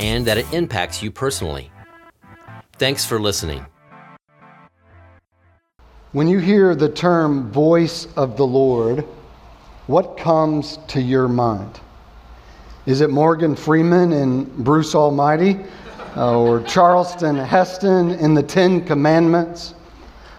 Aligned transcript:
and 0.00 0.26
that 0.26 0.38
it 0.38 0.50
impacts 0.52 1.02
you 1.02 1.10
personally. 1.10 1.70
Thanks 2.78 3.04
for 3.04 3.20
listening. 3.20 3.64
When 6.12 6.26
you 6.26 6.38
hear 6.38 6.74
the 6.74 6.88
term 6.88 7.52
voice 7.52 8.08
of 8.16 8.36
the 8.36 8.46
Lord, 8.46 9.04
what 9.86 10.16
comes 10.16 10.78
to 10.88 11.00
your 11.00 11.28
mind? 11.28 11.78
Is 12.86 13.02
it 13.02 13.10
Morgan 13.10 13.54
Freeman 13.54 14.12
in 14.12 14.44
Bruce 14.64 14.94
Almighty? 14.94 15.58
Uh, 16.16 16.40
or 16.40 16.62
Charlton 16.62 17.36
Heston 17.36 18.12
in 18.12 18.34
the 18.34 18.42
Ten 18.42 18.84
Commandments? 18.84 19.74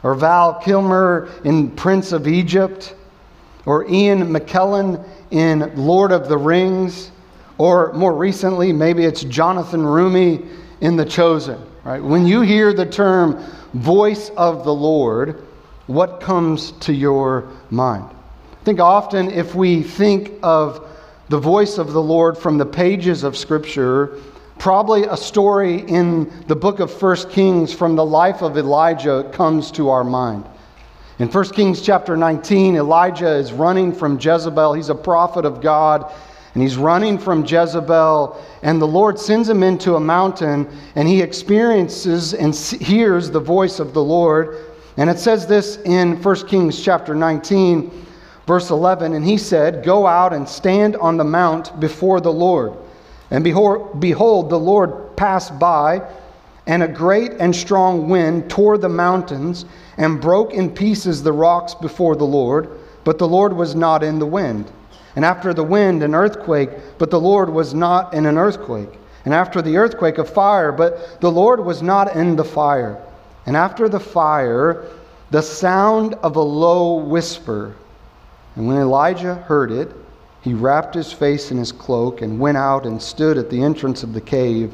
Or 0.04 0.16
Val 0.16 0.56
Kilmer 0.56 1.30
in 1.46 1.70
Prince 1.70 2.12
of 2.12 2.28
Egypt? 2.28 2.96
Or 3.66 3.88
Ian 3.88 4.28
McKellen 4.34 5.08
in 5.30 5.72
Lord 5.76 6.12
of 6.12 6.28
the 6.28 6.38
Rings? 6.38 7.12
Or 7.62 7.94
more 7.94 8.16
recently, 8.16 8.74
maybe 8.74 9.06
it's 9.06 9.24
Jonathan 9.24 9.82
Roumie 9.82 10.44
in 10.80 10.96
The 10.96 11.06
Chosen, 11.06 11.64
right? 11.84 12.04
When 12.04 12.26
you 12.26 12.42
hear 12.42 12.74
the 12.74 12.88
term 12.88 13.40
voice 13.76 14.32
of 14.32 14.64
the 14.64 14.74
Lord, 14.74 15.44
what 15.86 16.22
comes 16.22 16.72
to 16.80 16.92
your 16.92 17.48
mind? 17.70 18.10
I 18.10 18.64
think 18.64 18.80
often 18.80 19.30
if 19.30 19.54
we 19.54 19.84
think 19.84 20.40
of 20.42 20.90
the 21.30 21.38
voice 21.38 21.78
of 21.78 21.94
the 21.94 22.02
Lord 22.02 22.36
from 22.36 22.58
the 22.58 22.66
pages 22.66 23.24
of 23.24 23.38
Scripture, 23.38 24.18
probably 24.58 25.04
a 25.04 25.16
story 25.16 25.82
in 25.82 26.34
the 26.48 26.56
book 26.56 26.80
of 26.80 26.92
First 26.92 27.30
Kings 27.30 27.72
from 27.72 27.96
the 27.96 28.04
life 28.04 28.42
of 28.42 28.58
Elijah 28.58 29.30
comes 29.34 29.70
to 29.74 29.90
our 29.90 30.04
mind. 30.04 30.46
In 31.20 31.28
1 31.28 31.50
Kings 31.52 31.84
chapter 31.84 32.18
19, 32.18 32.78
Elijah 32.78 33.36
is 33.36 33.54
running 33.54 33.94
from 33.94 34.18
Jezebel. 34.20 34.74
He's 34.74 34.90
a 34.90 34.96
prophet 34.96 35.46
of 35.46 35.62
God 35.62 36.12
and 36.54 36.62
he's 36.62 36.76
running 36.76 37.18
from 37.18 37.46
Jezebel, 37.46 38.44
and 38.62 38.82
the 38.82 38.88
Lord 38.88 39.18
sends 39.18 39.48
him 39.48 39.64
into 39.64 39.96
a 39.96 40.00
mountain, 40.00 40.68
and 40.96 41.08
he 41.08 41.22
experiences 41.22 42.34
and 42.34 42.54
hears 42.54 43.32
the 43.32 43.40
voice 43.40 43.80
of 43.80 43.94
the 43.94 44.04
Lord. 44.04 44.58
And 44.98 45.10
it 45.10 45.18
says 45.18 45.48
this 45.48 45.78
in 45.78 46.22
1 46.22 46.48
Kings 46.48 46.84
chapter 46.84 47.16
19, 47.16 48.06
verse 48.48 48.70
11 48.70 49.14
And 49.14 49.24
he 49.24 49.38
said, 49.38 49.86
Go 49.86 50.06
out 50.06 50.34
and 50.34 50.48
stand 50.48 50.98
on 50.98 51.16
the 51.16 51.24
mount 51.24 51.80
before 51.80 52.20
the 52.20 52.34
Lord. 52.34 52.74
And 53.30 53.46
behold, 53.46 54.50
the 54.50 54.60
Lord 54.60 55.16
passed 55.16 55.58
by, 55.58 56.02
and 56.68 56.84
a 56.84 56.88
great 56.88 57.32
and 57.40 57.56
strong 57.56 58.10
wind 58.10 58.50
tore 58.50 58.78
the 58.78 58.90
mountains 58.90 59.64
and 59.96 60.20
broke 60.20 60.54
in 60.54 60.70
pieces 60.70 61.24
the 61.24 61.32
rocks 61.32 61.74
before 61.74 62.18
the 62.18 62.26
Lord, 62.26 62.70
but 63.06 63.18
the 63.18 63.28
Lord 63.28 63.54
was 63.54 63.74
not 63.74 64.04
in 64.04 64.20
the 64.20 64.26
wind. 64.26 64.70
And 65.16 65.26
after 65.26 65.54
the 65.54 65.64
wind, 65.64 66.04
an 66.04 66.16
earthquake, 66.16 66.70
but 66.98 67.10
the 67.10 67.20
Lord 67.20 67.50
was 67.50 67.74
not 67.74 68.14
in 68.14 68.26
an 68.26 68.38
earthquake. 68.38 68.90
And 69.26 69.34
after 69.34 69.62
the 69.62 69.78
earthquake, 69.78 70.18
a 70.18 70.26
fire, 70.26 70.72
but 70.72 71.22
the 71.22 71.32
Lord 71.32 71.64
was 71.64 71.82
not 71.82 72.16
in 72.16 72.36
the 72.36 72.44
fire. 72.44 72.98
And 73.46 73.58
after 73.58 73.90
the 73.90 74.00
fire, 74.00 74.86
the 75.32 75.42
sound 75.42 76.16
of 76.16 76.36
a 76.36 76.42
low 76.42 76.96
whisper. 76.96 77.76
And 78.56 78.68
when 78.68 78.78
Elijah 78.78 79.36
heard 79.36 79.72
it, 79.72 79.92
he 80.42 80.54
wrapped 80.54 80.96
his 80.96 81.14
face 81.14 81.52
in 81.52 81.58
his 81.58 81.72
cloak 81.72 82.22
and 82.22 82.40
went 82.40 82.58
out 82.58 82.86
and 82.86 83.02
stood 83.02 83.38
at 83.38 83.50
the 83.50 83.62
entrance 83.62 84.04
of 84.04 84.14
the 84.14 84.22
cave. 84.22 84.74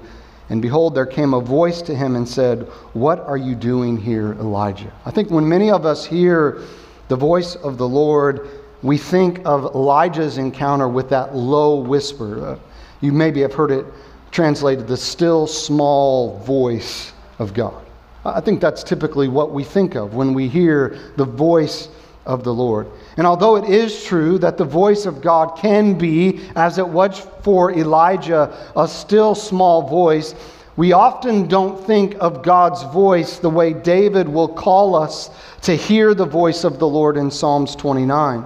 And 0.49 0.61
behold, 0.61 0.95
there 0.95 1.05
came 1.05 1.33
a 1.33 1.41
voice 1.41 1.81
to 1.83 1.95
him 1.95 2.15
and 2.15 2.27
said, 2.27 2.63
What 2.93 3.19
are 3.19 3.37
you 3.37 3.53
doing 3.53 3.97
here, 3.97 4.33
Elijah? 4.33 4.93
I 5.05 5.11
think 5.11 5.29
when 5.29 5.47
many 5.47 5.69
of 5.69 5.85
us 5.85 6.05
hear 6.05 6.61
the 7.09 7.17
voice 7.17 7.55
of 7.55 7.77
the 7.77 7.87
Lord, 7.87 8.49
we 8.83 8.97
think 8.97 9.41
of 9.45 9.75
Elijah's 9.75 10.37
encounter 10.37 10.87
with 10.87 11.09
that 11.09 11.35
low 11.35 11.79
whisper. 11.79 12.45
Uh, 12.45 12.59
you 13.01 13.11
maybe 13.11 13.41
have 13.41 13.53
heard 13.53 13.71
it 13.71 13.85
translated 14.31 14.87
the 14.87 14.97
still 14.97 15.47
small 15.47 16.39
voice 16.39 17.13
of 17.39 17.53
God. 17.53 17.83
I 18.25 18.41
think 18.41 18.59
that's 18.59 18.83
typically 18.83 19.27
what 19.27 19.51
we 19.51 19.63
think 19.63 19.95
of 19.95 20.13
when 20.13 20.33
we 20.33 20.47
hear 20.47 20.97
the 21.15 21.25
voice 21.25 21.89
of 22.25 22.43
the 22.43 22.53
Lord. 22.53 22.87
And 23.15 23.25
although 23.25 23.55
it 23.55 23.69
is 23.69 24.03
true 24.03 24.37
that 24.39 24.57
the 24.57 24.65
voice 24.65 25.05
of 25.05 25.21
God 25.21 25.57
can 25.57 25.97
be, 25.97 26.41
as 26.55 26.77
it 26.77 26.87
was 26.87 27.25
for 27.41 27.71
Elijah, 27.71 28.53
a 28.75 28.87
still 28.87 29.33
small 29.33 29.87
voice, 29.87 30.35
we 30.75 30.91
often 30.91 31.47
don't 31.47 31.83
think 31.87 32.15
of 32.19 32.43
God's 32.43 32.83
voice 32.83 33.39
the 33.39 33.49
way 33.49 33.73
David 33.73 34.27
will 34.27 34.49
call 34.49 34.93
us 34.93 35.31
to 35.61 35.75
hear 35.75 36.13
the 36.13 36.25
voice 36.25 36.63
of 36.63 36.79
the 36.79 36.87
Lord 36.87 37.17
in 37.17 37.31
Psalms 37.31 37.75
29. 37.75 38.45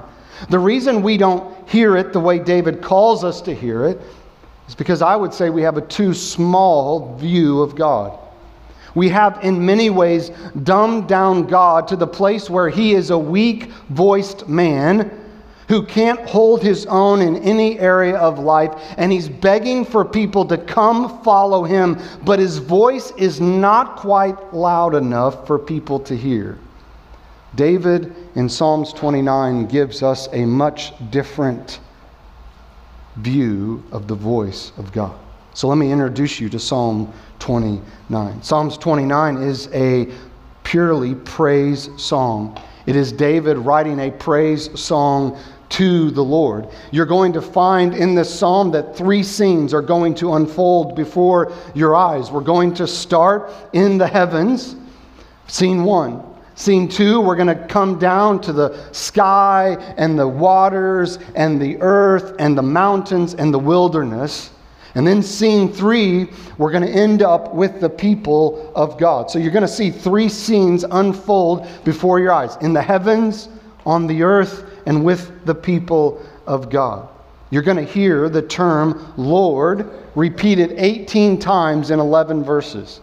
The 0.49 0.59
reason 0.59 1.01
we 1.01 1.17
don't 1.17 1.69
hear 1.69 1.95
it 1.97 2.13
the 2.13 2.19
way 2.19 2.39
David 2.39 2.81
calls 2.81 3.23
us 3.23 3.41
to 3.41 3.53
hear 3.53 3.85
it 3.85 4.01
is 4.67 4.75
because 4.75 5.01
I 5.01 5.15
would 5.15 5.33
say 5.33 5.49
we 5.49 5.61
have 5.61 5.77
a 5.77 5.81
too 5.81 6.13
small 6.13 7.15
view 7.17 7.61
of 7.61 7.75
God. 7.75 8.17
We 8.93 9.09
have, 9.09 9.43
in 9.43 9.65
many 9.65 9.89
ways, 9.89 10.31
dumbed 10.63 11.07
down 11.07 11.47
God 11.47 11.87
to 11.89 11.95
the 11.95 12.07
place 12.07 12.49
where 12.49 12.69
he 12.69 12.93
is 12.93 13.09
a 13.09 13.17
weak 13.17 13.71
voiced 13.89 14.49
man 14.49 15.17
who 15.69 15.85
can't 15.85 16.19
hold 16.27 16.61
his 16.61 16.85
own 16.87 17.21
in 17.21 17.37
any 17.37 17.79
area 17.79 18.17
of 18.17 18.39
life, 18.39 18.73
and 18.97 19.09
he's 19.09 19.29
begging 19.29 19.85
for 19.85 20.03
people 20.03 20.43
to 20.45 20.57
come 20.57 21.23
follow 21.23 21.63
him, 21.63 21.97
but 22.25 22.39
his 22.39 22.57
voice 22.57 23.11
is 23.11 23.39
not 23.39 23.95
quite 23.95 24.53
loud 24.53 24.95
enough 24.95 25.47
for 25.47 25.57
people 25.57 25.97
to 25.97 26.15
hear. 26.15 26.57
David 27.55 28.15
in 28.35 28.47
Psalms 28.47 28.93
29 28.93 29.67
gives 29.67 30.03
us 30.03 30.29
a 30.31 30.45
much 30.45 30.93
different 31.11 31.79
view 33.17 33.83
of 33.91 34.07
the 34.07 34.15
voice 34.15 34.71
of 34.77 34.91
God. 34.91 35.17
So 35.53 35.67
let 35.67 35.77
me 35.77 35.91
introduce 35.91 36.39
you 36.39 36.47
to 36.49 36.59
Psalm 36.59 37.11
29. 37.39 38.41
Psalms 38.41 38.77
29 38.77 39.37
is 39.37 39.67
a 39.73 40.09
purely 40.63 41.15
praise 41.15 41.89
song. 41.97 42.57
It 42.85 42.95
is 42.95 43.11
David 43.11 43.57
writing 43.57 43.99
a 43.99 44.11
praise 44.11 44.79
song 44.79 45.37
to 45.69 46.11
the 46.11 46.23
Lord. 46.23 46.67
You're 46.91 47.05
going 47.05 47.33
to 47.33 47.41
find 47.41 47.93
in 47.93 48.15
this 48.15 48.33
psalm 48.33 48.71
that 48.71 48.95
three 48.95 49.23
scenes 49.23 49.73
are 49.73 49.81
going 49.81 50.15
to 50.15 50.35
unfold 50.35 50.95
before 50.95 51.51
your 51.75 51.95
eyes. 51.95 52.31
We're 52.31 52.41
going 52.41 52.73
to 52.75 52.87
start 52.87 53.51
in 53.73 53.97
the 53.97 54.07
heavens, 54.07 54.75
scene 55.47 55.83
one. 55.83 56.30
Scene 56.55 56.87
two, 56.87 57.21
we're 57.21 57.35
going 57.35 57.47
to 57.47 57.67
come 57.67 57.97
down 57.97 58.41
to 58.41 58.53
the 58.53 58.77
sky 58.91 59.77
and 59.97 60.19
the 60.19 60.27
waters 60.27 61.17
and 61.35 61.61
the 61.61 61.77
earth 61.81 62.35
and 62.39 62.57
the 62.57 62.61
mountains 62.61 63.33
and 63.33 63.53
the 63.53 63.59
wilderness. 63.59 64.51
And 64.95 65.07
then 65.07 65.23
scene 65.23 65.71
three, 65.71 66.27
we're 66.57 66.71
going 66.71 66.85
to 66.85 66.91
end 66.91 67.21
up 67.21 67.53
with 67.53 67.79
the 67.79 67.89
people 67.89 68.71
of 68.75 68.97
God. 68.97 69.31
So 69.31 69.39
you're 69.39 69.51
going 69.51 69.61
to 69.61 69.67
see 69.67 69.89
three 69.89 70.27
scenes 70.27 70.83
unfold 70.83 71.67
before 71.85 72.19
your 72.19 72.33
eyes 72.33 72.57
in 72.57 72.73
the 72.73 72.81
heavens, 72.81 73.47
on 73.85 74.05
the 74.05 74.21
earth, 74.21 74.65
and 74.85 75.05
with 75.05 75.45
the 75.45 75.55
people 75.55 76.21
of 76.45 76.69
God. 76.69 77.07
You're 77.51 77.61
going 77.61 77.77
to 77.77 77.83
hear 77.83 78.27
the 78.27 78.41
term 78.41 79.13
Lord 79.15 79.89
repeated 80.15 80.73
18 80.77 81.39
times 81.39 81.91
in 81.91 81.99
11 81.99 82.43
verses. 82.43 82.99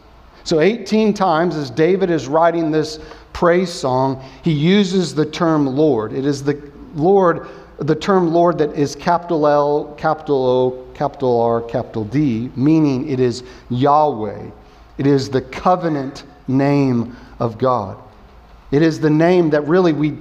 So, 0.48 0.60
18 0.60 1.12
times 1.12 1.56
as 1.56 1.68
David 1.68 2.08
is 2.08 2.26
writing 2.26 2.70
this 2.70 3.00
praise 3.34 3.70
song, 3.70 4.24
he 4.42 4.50
uses 4.50 5.14
the 5.14 5.26
term 5.26 5.66
Lord. 5.66 6.14
It 6.14 6.24
is 6.24 6.42
the 6.42 6.72
Lord, 6.94 7.46
the 7.76 7.94
term 7.94 8.32
Lord 8.32 8.56
that 8.56 8.74
is 8.74 8.96
capital 8.96 9.46
L, 9.46 9.94
capital 9.98 10.46
O, 10.46 10.86
capital 10.94 11.38
R, 11.38 11.60
capital 11.60 12.06
D, 12.06 12.50
meaning 12.56 13.10
it 13.10 13.20
is 13.20 13.42
Yahweh. 13.68 14.48
It 14.96 15.06
is 15.06 15.28
the 15.28 15.42
covenant 15.42 16.24
name 16.48 17.14
of 17.40 17.58
God. 17.58 17.98
It 18.70 18.80
is 18.80 19.00
the 19.00 19.10
name 19.10 19.50
that 19.50 19.68
really 19.68 19.92
we 19.92 20.16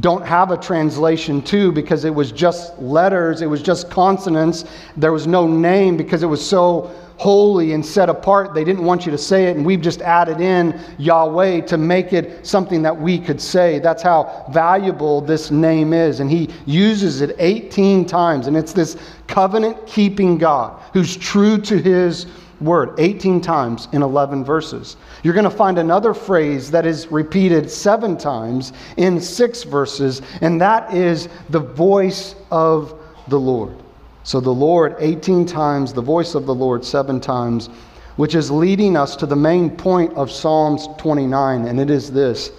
don't 0.00 0.26
have 0.26 0.50
a 0.50 0.56
translation 0.56 1.42
to 1.42 1.70
because 1.70 2.04
it 2.04 2.12
was 2.12 2.32
just 2.32 2.76
letters, 2.80 3.40
it 3.40 3.46
was 3.46 3.62
just 3.62 3.88
consonants. 3.88 4.64
There 4.96 5.12
was 5.12 5.28
no 5.28 5.46
name 5.46 5.96
because 5.96 6.24
it 6.24 6.26
was 6.26 6.44
so 6.44 6.90
holy 7.20 7.74
and 7.74 7.84
set 7.84 8.08
apart. 8.08 8.54
They 8.54 8.64
didn't 8.64 8.82
want 8.82 9.04
you 9.04 9.12
to 9.12 9.18
say 9.18 9.44
it, 9.44 9.54
and 9.54 9.66
we've 9.66 9.82
just 9.82 10.00
added 10.00 10.40
in 10.40 10.80
Yahweh 10.96 11.60
to 11.66 11.76
make 11.76 12.14
it 12.14 12.46
something 12.46 12.80
that 12.80 12.98
we 12.98 13.18
could 13.18 13.42
say. 13.42 13.78
That's 13.78 14.02
how 14.02 14.46
valuable 14.50 15.20
this 15.20 15.50
name 15.50 15.92
is. 15.92 16.20
And 16.20 16.30
he 16.30 16.48
uses 16.64 17.20
it 17.20 17.36
18 17.38 18.06
times, 18.06 18.46
and 18.46 18.56
it's 18.56 18.72
this 18.72 18.96
covenant 19.26 19.86
keeping 19.86 20.38
God 20.38 20.80
who's 20.94 21.14
true 21.14 21.58
to 21.58 21.76
his 21.76 22.24
word 22.58 22.98
18 22.98 23.42
times 23.42 23.88
in 23.92 24.00
11 24.00 24.42
verses. 24.42 24.96
You're 25.22 25.34
going 25.34 25.44
to 25.44 25.50
find 25.50 25.78
another 25.78 26.14
phrase 26.14 26.70
that 26.70 26.86
is 26.86 27.06
repeated 27.08 27.70
seven 27.70 28.16
times 28.16 28.72
in 28.96 29.20
six 29.20 29.62
verses, 29.62 30.22
and 30.40 30.58
that 30.62 30.94
is 30.94 31.28
the 31.50 31.60
voice 31.60 32.34
of 32.50 32.98
the 33.28 33.38
Lord. 33.38 33.76
So 34.22 34.40
the 34.40 34.50
Lord 34.50 34.96
18 34.98 35.46
times, 35.46 35.92
the 35.92 36.02
voice 36.02 36.34
of 36.34 36.46
the 36.46 36.54
Lord 36.54 36.84
seven 36.84 37.20
times, 37.20 37.68
which 38.16 38.34
is 38.34 38.50
leading 38.50 38.96
us 38.96 39.16
to 39.16 39.26
the 39.26 39.36
main 39.36 39.70
point 39.70 40.12
of 40.14 40.30
Psalms 40.30 40.88
29, 40.98 41.66
and 41.66 41.80
it 41.80 41.90
is 41.90 42.10
this 42.10 42.52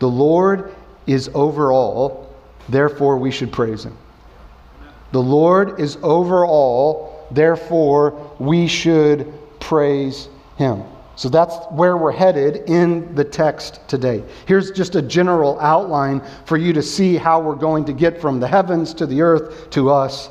The 0.00 0.08
Lord 0.08 0.74
is 1.06 1.30
over 1.34 1.72
all, 1.72 2.34
therefore 2.68 3.16
we 3.16 3.30
should 3.30 3.52
praise 3.52 3.84
him. 3.84 3.96
The 5.12 5.22
Lord 5.22 5.80
is 5.80 5.96
over 6.02 6.44
all, 6.44 7.26
therefore 7.30 8.34
we 8.38 8.66
should 8.66 9.32
praise 9.60 10.28
him. 10.56 10.82
So 11.16 11.28
that's 11.28 11.56
where 11.70 11.96
we're 11.96 12.12
headed 12.12 12.68
in 12.68 13.14
the 13.14 13.24
text 13.24 13.80
today. 13.88 14.22
Here's 14.46 14.70
just 14.70 14.94
a 14.94 15.02
general 15.02 15.58
outline 15.58 16.22
for 16.44 16.56
you 16.56 16.72
to 16.72 16.82
see 16.82 17.16
how 17.16 17.40
we're 17.40 17.56
going 17.56 17.84
to 17.86 17.92
get 17.92 18.20
from 18.20 18.38
the 18.38 18.46
heavens 18.46 18.94
to 18.94 19.06
the 19.06 19.20
earth 19.22 19.70
to 19.70 19.90
us. 19.90 20.30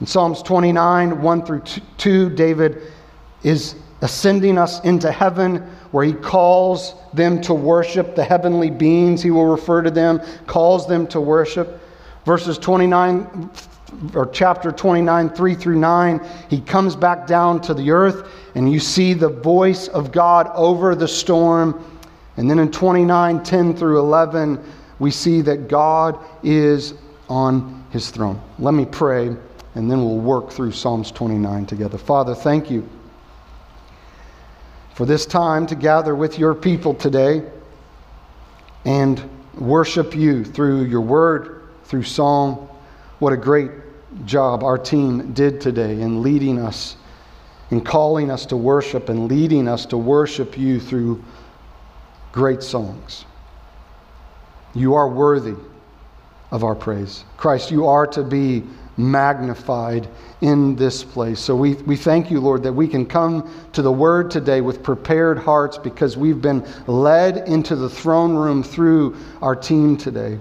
In 0.00 0.06
Psalms 0.06 0.42
29, 0.42 1.20
1 1.20 1.44
through 1.44 1.62
2, 1.96 2.30
David 2.30 2.82
is 3.42 3.74
ascending 4.00 4.58
us 4.58 4.80
into 4.84 5.10
heaven 5.10 5.56
where 5.90 6.04
he 6.04 6.12
calls 6.12 6.94
them 7.14 7.40
to 7.40 7.54
worship 7.54 8.14
the 8.14 8.24
heavenly 8.24 8.70
beings. 8.70 9.22
He 9.22 9.30
will 9.30 9.46
refer 9.46 9.82
to 9.82 9.90
them, 9.90 10.20
calls 10.46 10.86
them 10.86 11.06
to 11.08 11.20
worship. 11.20 11.80
Verses 12.24 12.58
29 12.58 13.50
or 14.14 14.26
chapter 14.26 14.70
29, 14.70 15.30
3 15.30 15.54
through 15.54 15.78
9, 15.78 16.20
he 16.50 16.60
comes 16.60 16.94
back 16.94 17.26
down 17.26 17.60
to 17.62 17.74
the 17.74 17.90
earth, 17.90 18.30
and 18.54 18.70
you 18.70 18.78
see 18.78 19.14
the 19.14 19.28
voice 19.28 19.88
of 19.88 20.12
God 20.12 20.50
over 20.54 20.94
the 20.94 21.08
storm. 21.08 21.82
And 22.36 22.48
then 22.48 22.58
in 22.58 22.70
29, 22.70 23.42
10 23.42 23.76
through 23.76 23.98
11, 23.98 24.62
we 24.98 25.10
see 25.10 25.40
that 25.40 25.68
God 25.68 26.18
is 26.42 26.94
on 27.28 27.84
his 27.90 28.10
throne. 28.10 28.40
Let 28.58 28.74
me 28.74 28.84
pray, 28.84 29.34
and 29.78 29.88
then 29.88 30.04
we'll 30.04 30.18
work 30.18 30.50
through 30.50 30.72
Psalms 30.72 31.12
29 31.12 31.64
together. 31.64 31.98
Father, 31.98 32.34
thank 32.34 32.68
you 32.68 32.88
for 34.94 35.06
this 35.06 35.24
time 35.24 35.68
to 35.68 35.76
gather 35.76 36.16
with 36.16 36.36
your 36.36 36.52
people 36.52 36.94
today 36.94 37.48
and 38.84 39.22
worship 39.54 40.16
you 40.16 40.44
through 40.44 40.82
your 40.86 41.00
word, 41.00 41.62
through 41.84 42.02
song 42.02 42.68
what 43.20 43.32
a 43.32 43.36
great 43.36 43.70
job 44.24 44.64
our 44.64 44.78
team 44.78 45.32
did 45.32 45.60
today 45.60 46.00
in 46.00 46.22
leading 46.22 46.58
us, 46.58 46.96
in 47.70 47.80
calling 47.80 48.32
us 48.32 48.46
to 48.46 48.56
worship 48.56 49.08
and 49.08 49.28
leading 49.28 49.68
us 49.68 49.86
to 49.86 49.96
worship 49.96 50.58
you 50.58 50.80
through 50.80 51.22
great 52.32 52.64
songs. 52.64 53.24
You 54.74 54.94
are 54.94 55.08
worthy 55.08 55.54
of 56.50 56.64
our 56.64 56.74
praise. 56.74 57.24
Christ, 57.36 57.70
you 57.70 57.86
are 57.86 58.08
to 58.08 58.24
be 58.24 58.64
magnified 58.98 60.08
in 60.40 60.76
this 60.76 61.02
place. 61.04 61.40
So 61.40 61.56
we, 61.56 61.74
we 61.74 61.96
thank 61.96 62.30
you, 62.30 62.40
Lord, 62.40 62.62
that 62.64 62.72
we 62.72 62.88
can 62.88 63.06
come 63.06 63.50
to 63.72 63.80
the 63.80 63.92
word 63.92 64.30
today 64.30 64.60
with 64.60 64.82
prepared 64.82 65.38
hearts 65.38 65.78
because 65.78 66.16
we've 66.16 66.42
been 66.42 66.66
led 66.86 67.48
into 67.48 67.76
the 67.76 67.88
throne 67.88 68.34
room 68.34 68.62
through 68.62 69.16
our 69.40 69.56
team 69.56 69.96
today. 69.96 70.38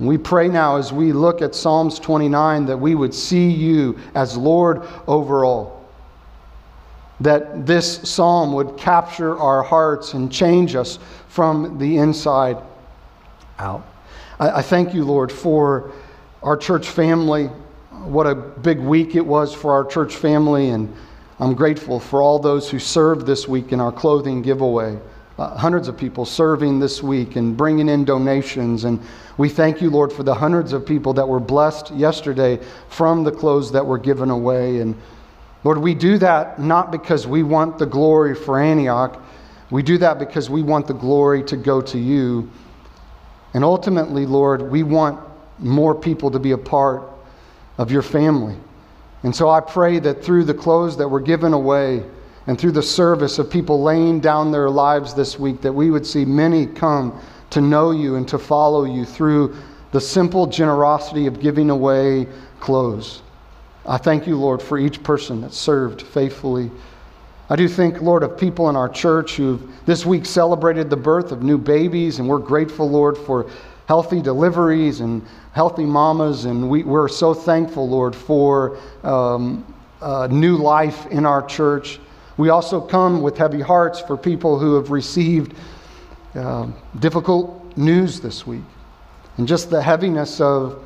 We 0.00 0.18
pray 0.18 0.48
now 0.48 0.76
as 0.76 0.92
we 0.92 1.12
look 1.12 1.40
at 1.40 1.54
Psalms 1.54 2.00
29 2.00 2.66
that 2.66 2.76
we 2.76 2.94
would 2.94 3.14
see 3.14 3.48
you 3.48 3.98
as 4.14 4.36
Lord 4.36 4.82
over 5.06 5.44
all. 5.44 5.84
That 7.20 7.64
this 7.64 8.08
psalm 8.08 8.54
would 8.54 8.76
capture 8.76 9.38
our 9.38 9.62
hearts 9.62 10.14
and 10.14 10.32
change 10.32 10.74
us 10.74 10.98
from 11.28 11.78
the 11.78 11.98
inside 11.98 12.56
out. 13.58 13.86
I, 14.40 14.50
I 14.50 14.62
thank 14.62 14.94
you, 14.94 15.04
Lord, 15.04 15.30
for 15.30 15.92
our 16.42 16.56
church 16.56 16.88
family. 16.88 17.50
What 18.02 18.26
a 18.26 18.34
big 18.34 18.78
week 18.78 19.14
it 19.14 19.24
was 19.24 19.54
for 19.54 19.72
our 19.72 19.84
church 19.84 20.16
family, 20.16 20.70
and 20.70 20.94
I'm 21.40 21.54
grateful 21.54 22.00
for 22.00 22.22
all 22.22 22.38
those 22.38 22.70
who 22.70 22.78
served 22.78 23.26
this 23.26 23.48
week 23.48 23.72
in 23.72 23.80
our 23.80 23.92
clothing 23.92 24.42
giveaway. 24.42 24.98
Uh, 25.38 25.56
hundreds 25.56 25.88
of 25.88 25.96
people 25.96 26.24
serving 26.24 26.78
this 26.78 27.02
week 27.02 27.36
and 27.36 27.56
bringing 27.56 27.88
in 27.88 28.04
donations 28.04 28.84
and 28.84 29.00
we 29.36 29.48
thank 29.48 29.80
you, 29.80 29.90
Lord, 29.90 30.12
for 30.12 30.22
the 30.22 30.34
hundreds 30.34 30.72
of 30.72 30.86
people 30.86 31.12
that 31.14 31.28
were 31.28 31.40
blessed 31.40 31.92
yesterday 31.92 32.60
from 32.88 33.24
the 33.24 33.32
clothes 33.32 33.72
that 33.72 33.84
were 33.84 33.98
given 33.98 34.30
away. 34.30 34.80
And 34.80 34.94
Lord, 35.64 35.78
we 35.78 35.94
do 35.94 36.18
that 36.18 36.60
not 36.60 36.92
because 36.92 37.26
we 37.26 37.42
want 37.42 37.78
the 37.78 37.86
glory 37.86 38.34
for 38.34 38.60
Antioch, 38.60 39.20
we 39.70 39.82
do 39.82 39.98
that 39.98 40.18
because 40.18 40.48
we 40.48 40.62
want 40.62 40.86
the 40.86 40.94
glory 40.94 41.42
to 41.44 41.56
go 41.56 41.80
to 41.80 41.98
you. 41.98 42.48
And 43.54 43.64
ultimately, 43.64 44.26
Lord, 44.26 44.62
we 44.70 44.82
want 44.82 45.20
more 45.58 45.94
people 45.94 46.30
to 46.30 46.38
be 46.38 46.52
a 46.52 46.58
part 46.58 47.02
of 47.78 47.90
your 47.90 48.02
family. 48.02 48.56
And 49.22 49.34
so 49.34 49.48
I 49.48 49.60
pray 49.60 49.98
that 50.00 50.22
through 50.22 50.44
the 50.44 50.54
clothes 50.54 50.96
that 50.98 51.08
were 51.08 51.20
given 51.20 51.52
away 51.52 52.04
and 52.46 52.58
through 52.58 52.72
the 52.72 52.82
service 52.82 53.38
of 53.38 53.50
people 53.50 53.82
laying 53.82 54.20
down 54.20 54.52
their 54.52 54.68
lives 54.68 55.14
this 55.14 55.38
week, 55.38 55.62
that 55.62 55.72
we 55.72 55.90
would 55.90 56.06
see 56.06 56.24
many 56.24 56.66
come 56.66 57.18
to 57.50 57.60
know 57.60 57.90
you 57.90 58.16
and 58.16 58.28
to 58.28 58.38
follow 58.38 58.84
you 58.84 59.04
through 59.04 59.56
the 59.92 60.00
simple 60.00 60.46
generosity 60.46 61.26
of 61.26 61.40
giving 61.40 61.70
away 61.70 62.26
clothes. 62.60 63.22
I 63.86 63.96
thank 63.96 64.26
you, 64.26 64.36
Lord, 64.36 64.60
for 64.60 64.78
each 64.78 65.02
person 65.02 65.40
that 65.42 65.52
served 65.52 66.02
faithfully. 66.02 66.70
I 67.48 67.56
do 67.56 67.68
think, 67.68 68.00
Lord, 68.00 68.22
of 68.22 68.38
people 68.38 68.70
in 68.70 68.76
our 68.76 68.88
church 68.88 69.36
who 69.36 69.60
this 69.86 70.04
week 70.06 70.26
celebrated 70.26 70.90
the 70.90 70.96
birth 70.96 71.30
of 71.30 71.42
new 71.42 71.58
babies, 71.58 72.18
and 72.18 72.28
we're 72.28 72.38
grateful, 72.38 72.88
Lord, 72.88 73.16
for 73.16 73.50
healthy 73.86 74.22
deliveries 74.22 75.00
and 75.00 75.22
healthy 75.52 75.84
mamas, 75.84 76.46
and 76.46 76.68
we, 76.68 76.82
are 76.84 77.08
so 77.08 77.34
thankful, 77.34 77.88
Lord, 77.88 78.14
for 78.14 78.78
um, 79.02 79.64
uh, 80.00 80.26
new 80.30 80.56
life 80.56 81.06
in 81.06 81.26
our 81.26 81.44
church. 81.46 82.00
We 82.36 82.48
also 82.48 82.80
come 82.80 83.22
with 83.22 83.36
heavy 83.36 83.60
hearts 83.60 84.00
for 84.00 84.16
people 84.16 84.58
who 84.58 84.74
have 84.74 84.90
received 84.90 85.54
uh, 86.34 86.68
difficult 86.98 87.76
news 87.76 88.20
this 88.20 88.46
week 88.46 88.64
and 89.36 89.46
just 89.46 89.70
the 89.70 89.82
heaviness 89.82 90.40
of 90.40 90.82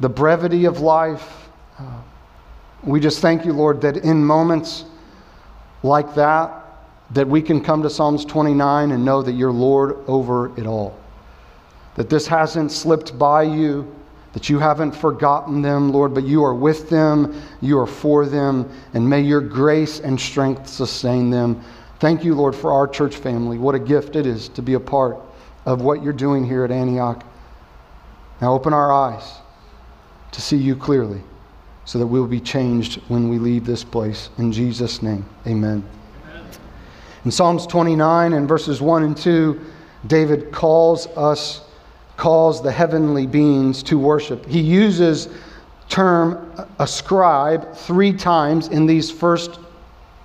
the 0.00 0.08
brevity 0.08 0.64
of 0.64 0.80
life. 0.80 1.48
Uh, 1.78 2.00
we 2.82 3.00
just 3.00 3.20
thank 3.20 3.44
you, 3.44 3.52
Lord, 3.52 3.80
that 3.82 3.98
in 3.98 4.24
moments 4.24 4.84
like 5.82 6.14
that, 6.14 6.64
that 7.10 7.26
we 7.26 7.42
can 7.42 7.62
come 7.62 7.82
to 7.82 7.90
Psalms 7.90 8.24
29 8.24 8.90
and 8.90 9.04
know 9.04 9.22
that 9.22 9.32
you're 9.32 9.52
Lord 9.52 9.96
over 10.06 10.58
it 10.58 10.66
all. 10.66 10.97
That 11.98 12.08
this 12.08 12.28
hasn't 12.28 12.70
slipped 12.70 13.18
by 13.18 13.42
you, 13.42 13.92
that 14.32 14.48
you 14.48 14.60
haven't 14.60 14.92
forgotten 14.92 15.62
them, 15.62 15.90
Lord, 15.90 16.14
but 16.14 16.22
you 16.22 16.44
are 16.44 16.54
with 16.54 16.88
them, 16.88 17.42
you 17.60 17.76
are 17.80 17.88
for 17.88 18.24
them, 18.24 18.70
and 18.94 19.08
may 19.08 19.20
your 19.20 19.40
grace 19.40 19.98
and 19.98 20.18
strength 20.18 20.68
sustain 20.68 21.28
them. 21.28 21.60
Thank 21.98 22.22
you, 22.22 22.36
Lord, 22.36 22.54
for 22.54 22.72
our 22.72 22.86
church 22.86 23.16
family. 23.16 23.58
What 23.58 23.74
a 23.74 23.80
gift 23.80 24.14
it 24.14 24.26
is 24.26 24.48
to 24.50 24.62
be 24.62 24.74
a 24.74 24.80
part 24.80 25.18
of 25.66 25.82
what 25.82 26.00
you're 26.00 26.12
doing 26.12 26.44
here 26.44 26.64
at 26.64 26.70
Antioch. 26.70 27.24
Now 28.40 28.54
open 28.54 28.72
our 28.72 28.92
eyes 28.92 29.34
to 30.30 30.40
see 30.40 30.56
you 30.56 30.76
clearly 30.76 31.20
so 31.84 31.98
that 31.98 32.06
we'll 32.06 32.28
be 32.28 32.38
changed 32.38 33.00
when 33.08 33.28
we 33.28 33.40
leave 33.40 33.66
this 33.66 33.82
place. 33.82 34.30
In 34.38 34.52
Jesus' 34.52 35.02
name, 35.02 35.26
amen. 35.48 35.82
amen. 36.30 36.46
In 37.24 37.32
Psalms 37.32 37.66
29 37.66 38.34
and 38.34 38.46
verses 38.46 38.80
1 38.80 39.02
and 39.02 39.16
2, 39.16 39.60
David 40.06 40.52
calls 40.52 41.08
us, 41.08 41.62
calls 42.18 42.60
the 42.60 42.72
heavenly 42.72 43.26
beings 43.26 43.82
to 43.84 43.96
worship. 43.96 44.44
He 44.44 44.60
uses 44.60 45.28
term 45.88 46.52
ascribe 46.78 47.74
three 47.74 48.12
times 48.12 48.68
in 48.68 48.86
these 48.86 49.10
first 49.10 49.58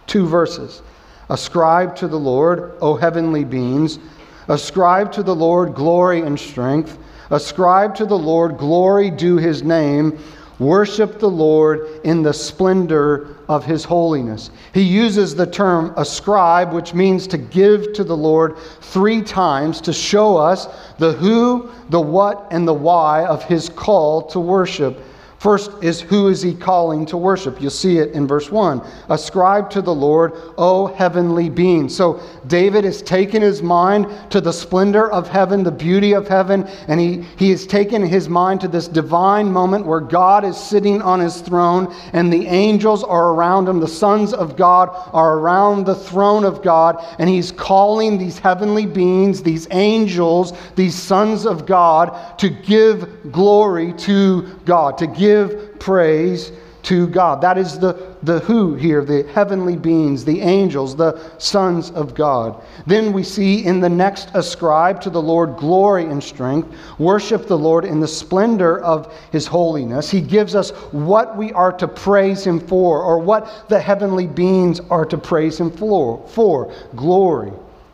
two 0.08 0.28
verses. 0.28 0.82
Ascribe 1.30 1.96
to 1.98 2.08
the 2.08 2.20
Lord, 2.20 2.74
O 2.82 2.96
heavenly 2.96 3.46
beings. 3.46 4.00
Ascribe 4.48 5.12
to 5.14 5.24
the 5.24 5.36
Lord 5.36 5.76
glory 5.76 6.22
and 6.22 6.38
strength. 6.38 6.98
Ascribe 7.30 7.96
to 7.96 8.06
the 8.06 8.18
Lord 8.18 8.58
glory 8.58 9.10
due 9.12 9.38
his 9.38 9.64
name. 9.64 10.20
Worship 10.60 11.20
the 11.20 11.30
Lord 11.30 11.88
in 12.04 12.22
the 12.22 12.34
splendor 12.34 13.36
of 13.50 13.66
his 13.66 13.84
holiness. 13.84 14.52
He 14.74 14.82
uses 14.82 15.36
the 15.36 15.48
term 15.48 15.94
ascribe, 15.98 16.74
which 16.74 16.94
means 16.94 17.28
to 17.28 17.38
give 17.38 17.94
to 17.94 18.04
the 18.04 18.16
Lord 18.16 18.56
three 18.82 19.22
times 19.22 19.82
to 19.82 19.94
show 19.94 20.38
us 20.38 20.68
the 21.00 21.14
who, 21.14 21.70
the 21.90 22.00
what, 22.00 22.48
and 22.52 22.68
the 22.68 22.74
why 22.74 23.26
of 23.26 23.44
his 23.44 23.68
call 23.70 24.22
to 24.28 24.40
worship. 24.40 25.00
First 25.44 25.72
is 25.84 26.00
who 26.00 26.30
is 26.30 26.42
he 26.42 26.54
calling 26.54 27.06
to 27.08 27.18
worship? 27.18 27.60
You'll 27.60 27.70
see 27.70 27.98
it 27.98 28.12
in 28.12 28.26
verse 28.26 28.50
1. 28.50 28.82
Ascribe 29.10 29.70
to 29.72 29.82
the 29.82 29.94
Lord, 29.94 30.32
O 30.58 30.86
heavenly 30.88 31.50
being. 31.50 31.90
So 31.90 32.22
David 32.48 32.86
has 32.86 33.02
taken 33.02 33.42
his 33.42 33.62
mind 33.62 34.08
to 34.30 34.40
the 34.40 34.54
splendor 34.54 35.12
of 35.12 35.28
heaven, 35.28 35.62
the 35.62 35.70
beauty 35.70 36.14
of 36.14 36.30
heaven, 36.30 36.64
and 36.88 36.98
he, 36.98 37.26
he 37.36 37.50
has 37.50 37.68
taken 37.68 38.06
his 38.06 38.30
mind 38.30 38.62
to 38.62 38.70
this 38.70 38.88
divine 38.88 39.52
moment 39.52 39.86
where 39.86 40.00
God 40.00 40.46
is 40.46 40.56
sitting 40.56 41.02
on 41.02 41.20
his 41.20 41.42
throne 41.42 41.94
and 42.14 42.32
the 42.32 42.48
angels 42.48 43.04
are 43.04 43.34
around 43.34 43.68
him. 43.68 43.82
The 43.82 43.88
sons 43.90 44.34
of 44.34 44.56
God 44.56 44.92
are 45.12 45.40
around 45.40 45.86
the 45.86 45.96
throne 45.96 46.46
of 46.46 46.64
God, 46.64 47.04
and 47.20 47.30
he's 47.30 47.52
calling 47.52 48.18
these 48.18 48.40
heavenly 48.40 48.86
beings, 48.86 49.44
these 49.44 49.68
angels, 49.72 50.54
these 50.78 50.96
sons 50.96 51.46
of 51.46 51.66
God, 51.66 52.40
to 52.40 52.48
give 52.48 53.30
glory 53.30 53.92
to 54.08 54.44
God, 54.64 54.98
to 55.00 55.08
give 55.08 55.33
give 55.34 55.80
praise 55.80 56.52
to 56.84 57.08
God. 57.08 57.40
That 57.42 57.58
is 57.58 57.80
the, 57.80 58.16
the 58.24 58.40
who 58.42 58.76
here, 58.76 59.06
the 59.06 59.24
heavenly 59.34 59.78
beings, 59.78 60.26
the 60.26 60.42
angels, 60.42 60.96
the 60.98 61.18
sons 61.38 61.92
of 61.92 62.14
God. 62.14 62.62
Then 62.86 63.14
we 63.14 63.24
see 63.24 63.64
in 63.66 63.80
the 63.80 63.90
next 63.90 64.30
ascribe 64.34 65.00
to 65.02 65.10
the 65.10 65.22
Lord 65.22 65.56
glory 65.56 66.04
and 66.04 66.22
strength, 66.22 66.68
worship 67.00 67.48
the 67.48 67.58
Lord 67.58 67.86
in 67.86 68.02
the 68.02 68.08
splendor 68.08 68.80
of 68.80 69.14
his 69.32 69.48
holiness. 69.48 70.12
He 70.12 70.20
gives 70.20 70.56
us 70.56 70.72
what 70.92 71.38
we 71.38 71.54
are 71.54 71.72
to 71.72 71.88
praise 71.88 72.46
him 72.46 72.60
for, 72.60 73.02
or 73.02 73.18
what 73.18 73.70
the 73.70 73.80
heavenly 73.80 74.28
beings 74.28 74.82
are 74.90 75.06
to 75.06 75.18
praise 75.18 75.58
him 75.58 75.72
for, 75.72 76.28
for 76.28 76.74
glory 76.98 77.54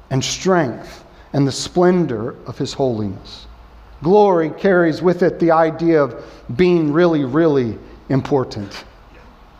and 0.09 0.25
strength 0.25 1.05
and 1.33 1.47
the 1.47 1.51
splendor 1.51 2.35
of 2.47 2.57
his 2.57 2.73
holiness. 2.73 3.45
Glory 4.01 4.49
carries 4.49 5.01
with 5.01 5.23
it 5.23 5.39
the 5.39 5.51
idea 5.51 6.01
of 6.01 6.23
being 6.55 6.93
really, 6.93 7.25
really 7.25 7.77
important. 8.09 8.85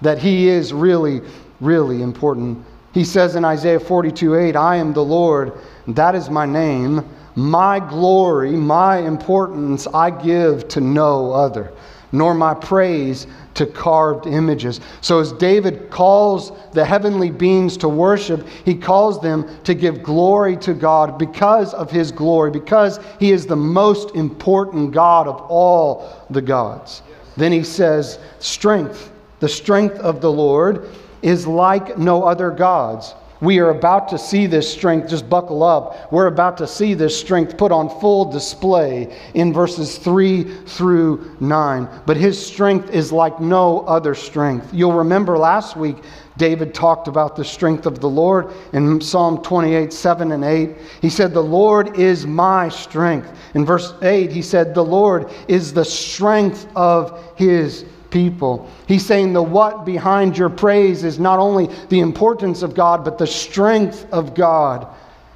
That 0.02 0.18
he 0.18 0.48
is 0.48 0.72
really, 0.72 1.22
really 1.60 2.02
important. 2.02 2.66
He 2.94 3.04
says 3.04 3.36
in 3.36 3.44
Isaiah 3.44 3.80
42 3.80 4.36
8, 4.36 4.56
I 4.56 4.78
am 4.78 4.94
the 4.94 5.04
Lord, 5.04 5.54
that 5.88 6.16
is 6.16 6.30
my 6.30 6.46
name. 6.46 7.04
My 7.36 7.80
glory, 7.80 8.52
my 8.52 8.98
importance, 8.98 9.88
I 9.88 10.10
give 10.10 10.68
to 10.70 10.82
no 10.82 11.32
other, 11.32 11.72
nor 12.12 12.34
my 12.34 12.54
praise 12.54 13.28
to 13.56 13.66
carved 13.66 14.26
images. 14.26 14.80
So, 15.02 15.20
as 15.20 15.32
David 15.34 15.90
calls 15.90 16.52
the 16.72 16.86
heavenly 16.86 17.30
beings 17.30 17.78
to 17.78 17.90
worship, 17.90 18.48
he 18.66 18.76
calls 18.76 19.22
them 19.22 19.46
to 19.64 19.74
give 19.74 20.02
glory 20.02 20.56
to 20.58 20.74
God 20.74 21.18
because 21.18 21.74
of 21.74 21.92
his 21.92 22.12
glory, 22.12 22.52
because 22.52 23.00
he 23.20 23.32
is 23.32 23.46
the 23.46 23.56
most 23.56 24.16
important 24.16 24.92
God 24.92 25.28
of 25.28 25.42
all 25.50 26.26
the 26.30 26.42
gods. 26.42 27.02
Then 27.38 27.52
he 27.52 27.64
says, 27.64 28.20
Strength, 28.40 29.12
the 29.40 29.50
strength 29.50 29.98
of 30.00 30.22
the 30.22 30.32
Lord 30.32 30.90
is 31.22 31.46
like 31.46 31.98
no 31.98 32.24
other 32.24 32.52
gods. 32.52 33.14
We 33.42 33.60
are 33.60 33.70
about 33.70 34.10
to 34.10 34.18
see 34.18 34.48
this 34.48 34.72
strength, 34.72 35.10
just 35.10 35.30
buckle 35.30 35.64
up. 35.64 36.12
We're 36.12 36.28
about 36.28 36.58
to 36.58 36.68
see 36.68 36.94
this 36.94 37.18
strength 37.18 37.58
put 37.58 37.72
on 37.72 37.90
full 38.02 38.26
display 38.26 39.16
in 39.34 39.54
verses 39.54 39.98
3 39.98 40.44
through 40.66 41.38
9. 41.40 41.88
But 42.06 42.18
his 42.18 42.44
strength 42.44 42.90
is 42.90 43.14
like 43.14 43.40
no 43.40 43.82
other 43.82 44.14
strength. 44.14 44.74
You'll 44.74 44.94
remember 44.94 45.38
last 45.38 45.78
week, 45.78 45.98
David 46.38 46.74
talked 46.74 47.08
about 47.08 47.36
the 47.36 47.46
strength 47.46 47.86
of 47.86 48.00
the 48.00 48.10
Lord 48.10 48.52
in 48.74 49.00
Psalm 49.00 49.42
28 49.42 49.94
7 49.94 50.32
and 50.32 50.44
8. 50.44 50.78
He 51.02 51.10
said, 51.10 51.34
The 51.34 51.44
Lord 51.44 51.98
is 51.98 52.26
my 52.26 52.68
strength. 52.70 53.32
In 53.54 53.66
verse 53.66 53.94
8, 54.02 54.32
he 54.32 54.42
said, 54.42 54.74
The 54.74 54.84
Lord 54.84 55.30
is 55.48 55.74
the 55.74 55.86
strength 55.86 56.68
of 56.76 57.34
his 57.36 57.86
people. 58.10 58.70
He's 58.88 59.06
saying 59.06 59.34
the 59.34 59.42
what 59.42 59.86
behind 59.86 60.38
your 60.38 60.50
praise 60.50 61.04
is 61.04 61.20
not 61.20 61.40
only 61.40 61.70
the 61.90 62.00
importance 62.00 62.62
of 62.62 62.76
God, 62.76 63.04
but 63.04 63.18
the 63.18 63.28
strength 63.28 64.06
of 64.12 64.34
God. 64.34 64.88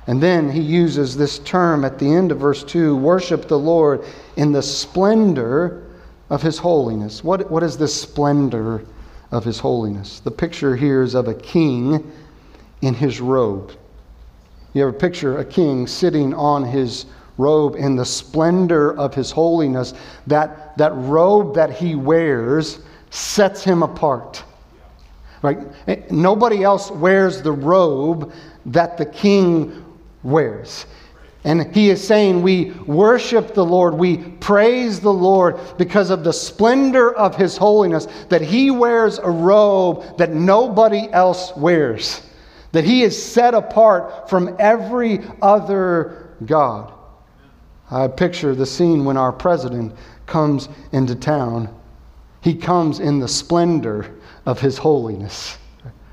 And 0.08 0.22
then 0.22 0.50
he 0.50 0.62
uses 0.62 1.15
this 1.15 1.39
term 1.39 1.86
at 1.86 1.98
the 1.98 2.12
end 2.12 2.32
of 2.32 2.39
verse 2.39 2.63
2 2.63 2.96
worship 2.96 3.48
the 3.48 3.60
Lord 3.60 4.03
in 4.36 4.51
the 4.51 4.62
splendor 4.62 5.84
of 6.30 6.42
his 6.42 6.58
holiness. 6.58 7.24
What, 7.24 7.50
what 7.50 7.63
is 7.63 7.77
this 7.77 8.00
splendor 8.00 8.84
of 9.32 9.46
his 9.46 9.60
holiness? 9.60 10.20
The 10.20 10.32
picture 10.32 10.75
here 10.75 11.03
is 11.03 11.15
of 11.15 11.27
a 11.27 11.34
king 11.34 12.12
in 12.82 12.94
his 12.94 13.22
robe. 13.22 13.72
You 14.74 14.84
ever 14.84 14.92
picture 14.92 15.38
a 15.38 15.46
king 15.46 15.88
sitting 15.88 16.34
on 16.34 16.63
his 16.63 17.06
robe 17.38 17.75
in 17.75 17.96
the 17.96 18.06
splendor 18.06 18.98
of 18.98 19.13
his 19.13 19.32
holiness, 19.32 19.94
that, 20.28 20.78
that 20.78 20.94
robe 20.96 21.56
that 21.56 21.72
he 21.72 21.96
wears 21.96 22.80
sets 23.10 23.63
him 23.63 23.84
apart. 23.84 24.44
Right? 25.42 25.60
Eh, 25.88 25.98
nobody 26.10 26.63
else 26.63 26.90
wears 26.90 27.42
the 27.42 27.52
robe 27.52 28.34
that 28.68 28.98
the 28.98 29.06
king 29.06 29.84
wears. 30.24 30.86
And 31.46 31.75
he 31.75 31.90
is 31.90 32.06
saying, 32.06 32.42
We 32.42 32.72
worship 32.88 33.54
the 33.54 33.66
Lord, 33.66 33.94
we 33.94 34.18
praise 34.18 35.02
the 35.02 35.13
Lord 35.13 35.60
because 35.78 36.10
of 36.10 36.24
the 36.24 36.32
splendor 36.32 37.13
of 37.13 37.36
his 37.36 37.58
holiness, 37.58 38.08
that 38.30 38.42
he 38.42 38.72
wears 38.72 39.20
a 39.20 39.30
robe 39.30 40.18
that 40.18 40.34
nobody 40.34 41.10
else 41.12 41.52
wears, 41.58 42.22
that 42.72 42.86
he 42.86 43.04
is 43.04 43.22
set 43.22 43.54
apart 43.54 44.30
from 44.30 44.56
every 44.58 45.20
other 45.42 46.30
God. 46.46 46.94
I 47.92 48.08
picture 48.08 48.56
the 48.56 48.66
scene 48.66 49.06
when 49.06 49.18
our 49.18 49.32
president 49.32 49.94
comes 50.25 50.70
into 50.92 51.16
town. 51.16 51.70
He 52.42 52.56
comes 52.56 53.00
in 53.00 53.20
the 53.20 53.28
splendor 53.28 54.16
of 54.46 54.60
his 54.60 54.78
holiness. 54.78 55.58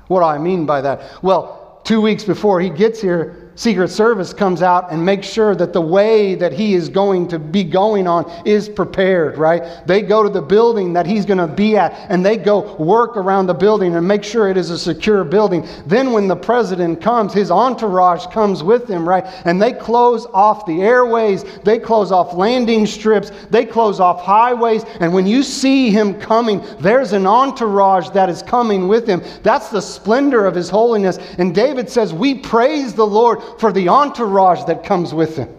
What 0.07 0.19
do 0.19 0.25
I 0.25 0.37
mean 0.37 0.65
by 0.65 0.81
that? 0.81 1.23
Well, 1.23 1.81
two 1.83 2.01
weeks 2.01 2.23
before 2.23 2.61
he 2.61 2.69
gets 2.69 3.01
here, 3.01 3.40
Secret 3.61 3.89
Service 3.89 4.33
comes 4.33 4.63
out 4.63 4.91
and 4.91 5.05
makes 5.05 5.27
sure 5.27 5.53
that 5.53 5.71
the 5.71 5.79
way 5.79 6.33
that 6.33 6.51
he 6.51 6.73
is 6.73 6.89
going 6.89 7.27
to 7.27 7.37
be 7.37 7.63
going 7.63 8.07
on 8.07 8.25
is 8.43 8.67
prepared, 8.67 9.37
right? 9.37 9.85
They 9.85 10.01
go 10.01 10.23
to 10.23 10.29
the 10.29 10.41
building 10.41 10.93
that 10.93 11.05
he's 11.05 11.27
going 11.27 11.37
to 11.37 11.45
be 11.45 11.77
at 11.77 11.93
and 12.09 12.25
they 12.25 12.37
go 12.37 12.75
work 12.77 13.15
around 13.15 13.45
the 13.45 13.53
building 13.53 13.95
and 13.95 14.07
make 14.07 14.23
sure 14.23 14.49
it 14.49 14.57
is 14.57 14.71
a 14.71 14.79
secure 14.79 15.23
building. 15.23 15.67
Then, 15.85 16.11
when 16.11 16.27
the 16.27 16.35
president 16.35 17.01
comes, 17.01 17.35
his 17.35 17.51
entourage 17.51 18.25
comes 18.33 18.63
with 18.63 18.89
him, 18.89 19.07
right? 19.07 19.25
And 19.45 19.61
they 19.61 19.73
close 19.73 20.25
off 20.33 20.65
the 20.65 20.81
airways, 20.81 21.43
they 21.63 21.77
close 21.77 22.11
off 22.11 22.33
landing 22.33 22.87
strips, 22.87 23.31
they 23.51 23.67
close 23.67 23.99
off 23.99 24.23
highways. 24.23 24.85
And 25.01 25.13
when 25.13 25.27
you 25.27 25.43
see 25.43 25.91
him 25.91 26.19
coming, 26.19 26.65
there's 26.79 27.13
an 27.13 27.27
entourage 27.27 28.09
that 28.09 28.27
is 28.27 28.41
coming 28.41 28.87
with 28.87 29.05
him. 29.05 29.21
That's 29.43 29.69
the 29.69 29.81
splendor 29.81 30.47
of 30.47 30.55
his 30.55 30.71
holiness. 30.71 31.19
And 31.37 31.53
David 31.53 31.91
says, 31.91 32.11
We 32.11 32.39
praise 32.39 32.95
the 32.95 33.05
Lord 33.05 33.39
for 33.59 33.71
the 33.71 33.89
entourage 33.89 34.63
that 34.65 34.83
comes 34.83 35.13
with 35.13 35.37
him. 35.37 35.49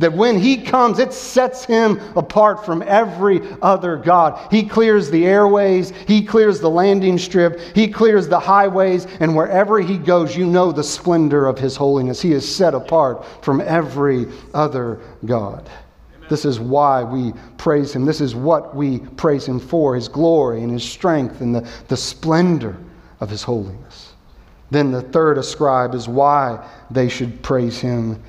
That 0.00 0.12
when 0.12 0.38
he 0.38 0.56
comes, 0.56 0.98
it 0.98 1.12
sets 1.12 1.64
him 1.64 2.00
apart 2.16 2.64
from 2.64 2.82
every 2.82 3.40
other 3.62 3.96
God. 3.96 4.50
He 4.50 4.64
clears 4.64 5.10
the 5.10 5.26
airways, 5.26 5.92
he 6.08 6.24
clears 6.24 6.60
the 6.60 6.70
landing 6.70 7.18
strip, 7.18 7.60
he 7.74 7.88
clears 7.88 8.28
the 8.28 8.40
highways, 8.40 9.06
and 9.20 9.36
wherever 9.36 9.80
he 9.80 9.96
goes, 9.96 10.36
you 10.36 10.46
know 10.46 10.72
the 10.72 10.82
splendor 10.82 11.46
of 11.46 11.58
his 11.58 11.76
holiness. 11.76 12.20
He 12.20 12.32
is 12.32 12.52
set 12.52 12.74
apart 12.74 13.24
from 13.42 13.60
every 13.60 14.26
other 14.52 15.00
God. 15.24 15.68
This 16.28 16.44
is 16.44 16.58
why 16.58 17.04
we 17.04 17.32
praise 17.58 17.94
him. 17.94 18.04
This 18.06 18.20
is 18.20 18.34
what 18.34 18.74
we 18.74 18.98
praise 18.98 19.46
him 19.46 19.60
for 19.60 19.94
his 19.94 20.08
glory 20.08 20.62
and 20.62 20.72
his 20.72 20.82
strength 20.82 21.40
and 21.40 21.54
the, 21.54 21.68
the 21.88 21.96
splendor 21.96 22.76
of 23.20 23.28
his 23.28 23.42
holiness. 23.42 24.03
Then 24.70 24.90
the 24.90 25.02
third 25.02 25.38
ascribe 25.38 25.94
is 25.94 26.08
why 26.08 26.66
they 26.90 27.08
should 27.08 27.42
praise 27.42 27.78
him. 27.78 28.22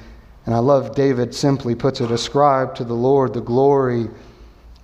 And 0.46 0.54
I 0.54 0.60
love 0.60 0.96
David 0.96 1.34
simply 1.34 1.75
puts 1.75 2.01
it 2.01 2.12
ascribe 2.12 2.75
to 2.75 2.84
the 2.84 2.94
Lord 2.94 3.34
the 3.34 3.42
glory 3.42 4.10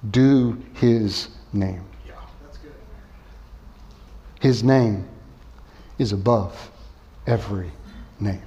due 0.09 0.61
his 0.73 1.29
name. 1.53 1.83
Yeah, 2.07 2.13
that's 2.43 2.57
good. 2.57 2.71
His 4.39 4.63
name 4.63 5.07
is 5.99 6.13
above 6.13 6.71
every 7.27 7.71
name. 8.19 8.41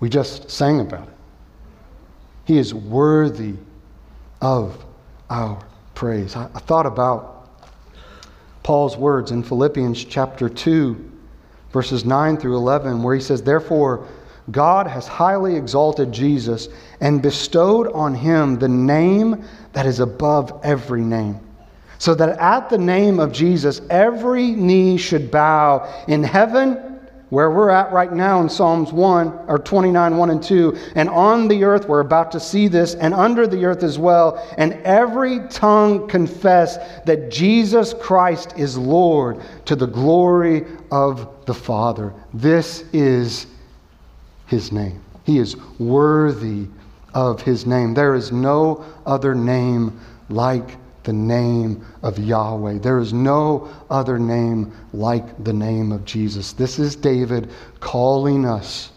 We 0.00 0.08
just 0.08 0.50
sang 0.50 0.80
about 0.80 1.08
it. 1.08 1.14
He 2.46 2.58
is 2.58 2.74
worthy 2.74 3.54
of 4.40 4.84
our 5.28 5.62
praise. 5.94 6.34
I, 6.34 6.48
I 6.54 6.58
thought 6.60 6.86
about 6.86 7.39
Paul's 8.70 8.96
words 8.96 9.32
in 9.32 9.42
Philippians 9.42 10.04
chapter 10.04 10.48
2, 10.48 11.10
verses 11.72 12.04
9 12.04 12.36
through 12.36 12.56
11, 12.56 13.02
where 13.02 13.16
he 13.16 13.20
says, 13.20 13.42
Therefore, 13.42 14.06
God 14.52 14.86
has 14.86 15.08
highly 15.08 15.56
exalted 15.56 16.12
Jesus 16.12 16.68
and 17.00 17.20
bestowed 17.20 17.90
on 17.90 18.14
him 18.14 18.60
the 18.60 18.68
name 18.68 19.44
that 19.72 19.86
is 19.86 19.98
above 19.98 20.60
every 20.62 21.00
name. 21.00 21.40
So 21.98 22.14
that 22.14 22.38
at 22.38 22.70
the 22.70 22.78
name 22.78 23.18
of 23.18 23.32
Jesus, 23.32 23.80
every 23.90 24.52
knee 24.52 24.98
should 24.98 25.32
bow 25.32 26.04
in 26.06 26.22
heaven 26.22 26.89
where 27.30 27.50
we're 27.50 27.70
at 27.70 27.92
right 27.92 28.12
now 28.12 28.40
in 28.40 28.48
Psalms 28.48 28.92
1 28.92 29.46
or 29.48 29.58
29, 29.58 30.16
1 30.16 30.30
and 30.30 30.42
2. 30.42 30.76
And 30.96 31.08
on 31.08 31.48
the 31.48 31.64
earth, 31.64 31.88
we're 31.88 32.00
about 32.00 32.30
to 32.32 32.40
see 32.40 32.68
this, 32.68 32.94
and 32.94 33.14
under 33.14 33.46
the 33.46 33.64
earth 33.64 33.82
as 33.82 33.98
well. 33.98 34.44
And 34.58 34.74
every 34.84 35.40
tongue 35.48 36.08
confess 36.08 36.76
that 37.04 37.30
Jesus 37.30 37.94
Christ 37.94 38.54
is 38.58 38.76
Lord 38.76 39.40
to 39.64 39.76
the 39.76 39.86
glory 39.86 40.66
of 40.90 41.46
the 41.46 41.54
Father. 41.54 42.12
This 42.34 42.84
is 42.92 43.46
his 44.46 44.72
name. 44.72 45.00
He 45.24 45.38
is 45.38 45.56
worthy 45.78 46.66
of 47.14 47.40
his 47.40 47.66
name. 47.66 47.94
There 47.94 48.14
is 48.14 48.32
no 48.32 48.84
other 49.06 49.34
name 49.34 50.00
like 50.28 50.76
the 51.04 51.12
name 51.12 51.84
of 52.02 52.18
Yahweh. 52.18 52.78
There 52.78 52.98
is 52.98 53.12
no 53.12 53.68
other 53.90 54.18
name 54.18 54.72
like 54.92 55.44
the 55.44 55.52
name 55.52 55.92
of 55.92 56.04
Jesus. 56.04 56.52
This 56.52 56.78
is 56.78 56.96
David 56.96 57.50
calling 57.80 58.44
us 58.44 58.92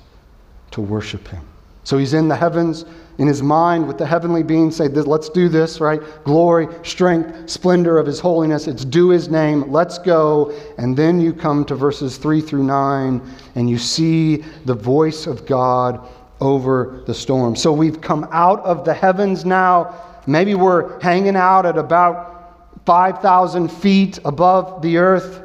to 0.72 0.82
worship 0.82 1.28
him. 1.28 1.46
So 1.86 1.98
he's 1.98 2.14
in 2.14 2.28
the 2.28 2.36
heavens, 2.36 2.86
in 3.18 3.28
his 3.28 3.44
mind 3.44 3.88
with 3.88 3.98
the 3.98 4.06
heavenly 4.06 4.42
beings, 4.42 4.76
say, 4.78 4.88
Let's 4.88 5.30
do 5.30 5.50
this, 5.50 5.80
right? 5.80 6.02
Glory, 6.24 6.68
strength, 6.84 7.50
splendor 7.50 7.98
of 7.98 8.06
his 8.06 8.20
holiness. 8.20 8.68
It's 8.68 8.86
due 8.86 9.10
his 9.10 9.30
name. 9.30 9.72
Let's 9.72 9.98
go. 9.98 10.58
And 10.78 10.96
then 10.96 11.20
you 11.20 11.34
come 11.34 11.66
to 11.66 11.76
verses 11.76 12.18
3 12.18 12.42
through 12.42 12.64
9, 12.64 13.22
and 13.56 13.70
you 13.70 13.78
see 13.78 14.38
the 14.66 14.74
voice 14.74 15.28
of 15.28 15.46
God 15.46 16.08
over 16.40 17.04
the 17.06 17.14
storm. 17.14 17.56
So 17.56 17.72
we've 17.72 18.02
come 18.02 18.28
out 18.32 18.60
of 18.62 18.86
the 18.86 18.94
heavens 18.94 19.46
now 19.46 20.13
Maybe 20.26 20.56
we're 20.56 21.00
hanging 21.02 21.36
out 21.36 21.66
at 21.66 21.78
about 21.78 22.86
5,000 22.86 23.70
feet 23.70 24.20
above 24.26 24.82
the 24.82 24.98
earth, 24.98 25.42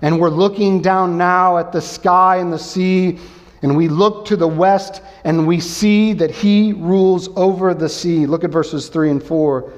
and 0.00 0.20
we're 0.20 0.30
looking 0.30 0.80
down 0.80 1.16
now 1.16 1.58
at 1.58 1.72
the 1.72 1.80
sky 1.80 2.36
and 2.36 2.52
the 2.52 2.58
sea, 2.58 3.18
and 3.62 3.76
we 3.76 3.88
look 3.88 4.24
to 4.26 4.36
the 4.36 4.48
west 4.48 5.02
and 5.24 5.46
we 5.46 5.60
see 5.60 6.12
that 6.14 6.30
He 6.30 6.72
rules 6.72 7.28
over 7.36 7.74
the 7.74 7.88
sea. 7.88 8.26
Look 8.26 8.42
at 8.42 8.50
verses 8.50 8.88
3 8.88 9.10
and 9.10 9.22
4. 9.22 9.72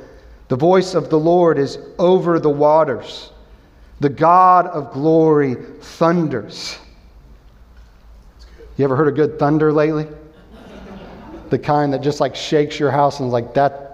The 0.48 0.56
voice 0.56 0.94
of 0.94 1.10
the 1.10 1.18
Lord 1.18 1.58
is 1.58 1.78
over 1.98 2.38
the 2.38 2.50
waters, 2.50 3.30
the 4.00 4.08
God 4.08 4.66
of 4.68 4.92
glory 4.92 5.56
thunders. 5.80 6.78
You 8.76 8.84
ever 8.84 8.96
heard 8.96 9.08
a 9.08 9.12
good 9.12 9.38
thunder 9.38 9.72
lately? 9.72 10.06
the 11.50 11.58
kind 11.58 11.92
that 11.92 12.02
just 12.02 12.18
like 12.18 12.34
shakes 12.34 12.80
your 12.80 12.90
house 12.90 13.20
and 13.20 13.30
like 13.30 13.54
that 13.54 13.93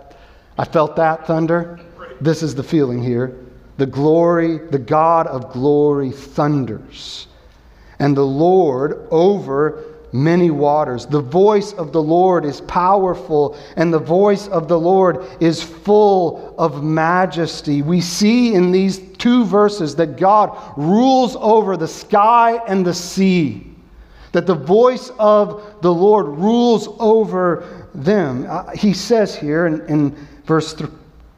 I 0.60 0.64
felt 0.64 0.94
that 0.96 1.26
thunder. 1.26 1.80
This 2.20 2.42
is 2.42 2.54
the 2.54 2.62
feeling 2.62 3.02
here. 3.02 3.34
The 3.78 3.86
glory, 3.86 4.58
the 4.58 4.78
God 4.78 5.26
of 5.26 5.54
glory 5.54 6.10
thunders. 6.10 7.28
And 7.98 8.14
the 8.14 8.26
Lord 8.26 9.08
over 9.10 9.82
many 10.12 10.50
waters. 10.50 11.06
The 11.06 11.22
voice 11.22 11.72
of 11.72 11.92
the 11.92 12.02
Lord 12.02 12.44
is 12.44 12.60
powerful, 12.60 13.56
and 13.76 13.90
the 13.90 13.98
voice 13.98 14.48
of 14.48 14.68
the 14.68 14.78
Lord 14.78 15.24
is 15.40 15.62
full 15.62 16.54
of 16.58 16.84
majesty. 16.84 17.80
We 17.80 18.02
see 18.02 18.52
in 18.52 18.70
these 18.70 18.98
two 19.16 19.46
verses 19.46 19.96
that 19.96 20.18
God 20.18 20.54
rules 20.76 21.36
over 21.36 21.78
the 21.78 21.88
sky 21.88 22.60
and 22.66 22.84
the 22.84 22.92
sea, 22.92 23.66
that 24.32 24.46
the 24.46 24.56
voice 24.56 25.10
of 25.18 25.80
the 25.80 25.94
Lord 25.94 26.26
rules 26.26 26.86
over 26.98 27.88
them. 27.94 28.44
Uh, 28.46 28.72
he 28.72 28.92
says 28.92 29.34
here 29.34 29.66
in 29.66 30.14
Verse 30.50 30.74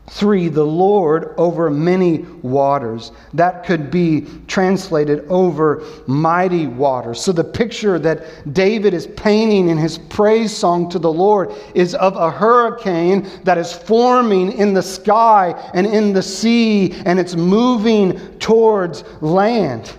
3 0.09 0.49
the 0.49 0.65
Lord 0.65 1.35
over 1.37 1.69
many 1.69 2.21
waters. 2.41 3.13
That 3.35 3.63
could 3.63 3.91
be 3.91 4.27
translated 4.47 5.27
over 5.29 5.85
mighty 6.07 6.67
waters. 6.67 7.21
So 7.21 7.31
the 7.31 7.45
picture 7.45 7.99
that 7.99 8.55
David 8.55 8.95
is 8.95 9.09
painting 9.09 9.69
in 9.69 9.77
his 9.77 9.99
praise 9.99 10.57
song 10.57 10.89
to 10.89 10.99
the 10.99 11.13
Lord 11.13 11.53
is 11.75 11.95
of 11.97 12.17
a 12.17 12.31
hurricane 12.31 13.29
that 13.45 13.59
is 13.59 13.71
forming 13.71 14.53
in 14.53 14.73
the 14.73 14.83
sky 14.83 15.71
and 15.75 15.87
in 15.87 16.15
the 16.15 16.23
sea, 16.23 16.95
and 17.05 17.21
it's 17.21 17.35
moving 17.35 18.19
towards 18.39 19.05
land. 19.21 19.93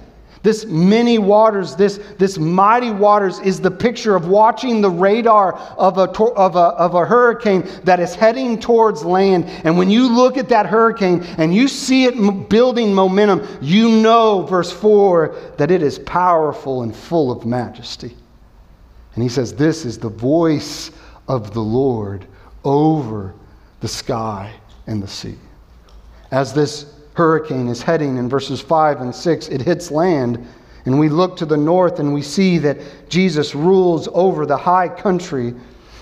This 0.43 0.65
many 0.65 1.19
waters, 1.19 1.73
this, 1.73 2.01
this 2.17 2.37
mighty 2.37 2.91
waters, 2.91 3.39
is 3.39 3.61
the 3.61 3.71
picture 3.71 4.13
of 4.13 4.27
watching 4.27 4.81
the 4.81 4.89
radar 4.89 5.53
of 5.53 5.97
a, 5.97 6.11
of, 6.11 6.57
a, 6.57 6.59
of 6.59 6.95
a 6.95 7.05
hurricane 7.05 7.65
that 7.85 8.01
is 8.01 8.13
heading 8.13 8.59
towards 8.59 9.05
land. 9.05 9.45
And 9.63 9.77
when 9.77 9.89
you 9.89 10.13
look 10.13 10.37
at 10.37 10.49
that 10.49 10.65
hurricane 10.65 11.23
and 11.37 11.55
you 11.55 11.69
see 11.69 12.03
it 12.03 12.49
building 12.49 12.93
momentum, 12.93 13.47
you 13.61 14.01
know, 14.01 14.41
verse 14.41 14.69
4, 14.69 15.33
that 15.57 15.71
it 15.71 15.81
is 15.81 15.97
powerful 15.99 16.83
and 16.83 16.93
full 16.93 17.31
of 17.31 17.45
majesty. 17.45 18.13
And 19.15 19.23
he 19.23 19.29
says, 19.29 19.55
This 19.55 19.85
is 19.85 19.97
the 19.97 20.09
voice 20.09 20.91
of 21.29 21.53
the 21.53 21.61
Lord 21.61 22.27
over 22.65 23.33
the 23.79 23.87
sky 23.87 24.53
and 24.87 25.01
the 25.01 25.07
sea. 25.07 25.37
As 26.31 26.51
this 26.51 26.93
hurricane 27.13 27.67
is 27.67 27.81
heading 27.81 28.17
in 28.17 28.29
verses 28.29 28.61
5 28.61 29.01
and 29.01 29.13
6. 29.13 29.47
It 29.49 29.61
hits 29.61 29.91
land, 29.91 30.45
and 30.85 30.99
we 30.99 31.09
look 31.09 31.37
to 31.37 31.45
the 31.45 31.57
north 31.57 31.99
and 31.99 32.13
we 32.13 32.21
see 32.21 32.57
that 32.59 32.77
Jesus 33.09 33.55
rules 33.55 34.07
over 34.13 34.45
the 34.45 34.57
high 34.57 34.89
country. 34.89 35.53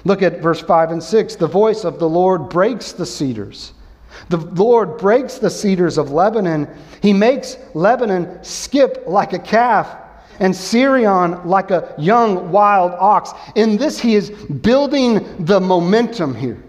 Look 0.05 0.21
at 0.21 0.39
verse 0.39 0.61
5 0.61 0.91
and 0.91 1.03
6. 1.03 1.35
The 1.35 1.47
voice 1.47 1.83
of 1.83 1.99
the 1.99 2.09
Lord 2.09 2.49
breaks 2.49 2.91
the 2.91 3.05
cedars. 3.05 3.73
The 4.29 4.37
Lord 4.37 4.97
breaks 4.97 5.37
the 5.37 5.49
cedars 5.49 5.97
of 5.97 6.11
Lebanon. 6.11 6.67
He 7.01 7.13
makes 7.13 7.57
Lebanon 7.73 8.43
skip 8.43 9.03
like 9.07 9.33
a 9.33 9.39
calf 9.39 9.97
and 10.39 10.53
Sirion 10.53 11.45
like 11.45 11.71
a 11.71 11.93
young 11.97 12.51
wild 12.51 12.93
ox. 12.93 13.31
In 13.55 13.77
this, 13.77 13.99
he 13.99 14.15
is 14.15 14.29
building 14.29 15.45
the 15.45 15.59
momentum 15.59 16.33
here. 16.33 16.61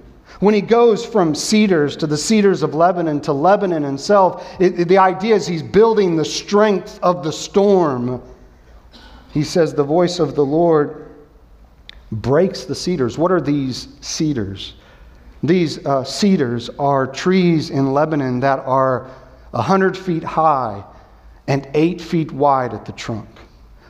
When 0.42 0.54
he 0.54 0.60
goes 0.60 1.06
from 1.06 1.36
cedars 1.36 1.96
to 1.98 2.08
the 2.08 2.16
cedars 2.16 2.64
of 2.64 2.74
Lebanon 2.74 3.20
to 3.20 3.32
Lebanon 3.32 3.84
himself, 3.84 4.44
it, 4.58 4.88
the 4.88 4.98
idea 4.98 5.36
is 5.36 5.46
he's 5.46 5.62
building 5.62 6.16
the 6.16 6.24
strength 6.24 6.98
of 7.00 7.22
the 7.22 7.30
storm. 7.30 8.20
He 9.30 9.44
says, 9.44 9.72
The 9.72 9.84
voice 9.84 10.18
of 10.18 10.34
the 10.34 10.44
Lord 10.44 11.10
breaks 12.10 12.64
the 12.64 12.74
cedars. 12.74 13.16
What 13.16 13.30
are 13.30 13.40
these 13.40 13.86
cedars? 14.00 14.74
These 15.44 15.86
uh, 15.86 16.02
cedars 16.02 16.70
are 16.70 17.06
trees 17.06 17.70
in 17.70 17.92
Lebanon 17.92 18.40
that 18.40 18.58
are 18.66 19.08
100 19.52 19.96
feet 19.96 20.24
high 20.24 20.82
and 21.46 21.68
8 21.72 22.00
feet 22.00 22.32
wide 22.32 22.74
at 22.74 22.84
the 22.84 22.92
trunk. 22.92 23.28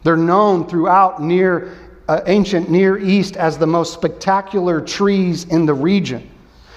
They're 0.03 0.19
known 0.19 0.69
throughout 0.69 1.23
near 1.23 1.79
uh, 2.09 2.21
ancient 2.27 2.69
Near 2.69 2.99
East 2.99 3.38
as 3.38 3.57
the 3.57 3.67
most 3.67 3.95
spectacular 3.95 4.83
trees 4.83 5.45
in 5.45 5.65
the 5.65 5.73
region. 5.73 6.29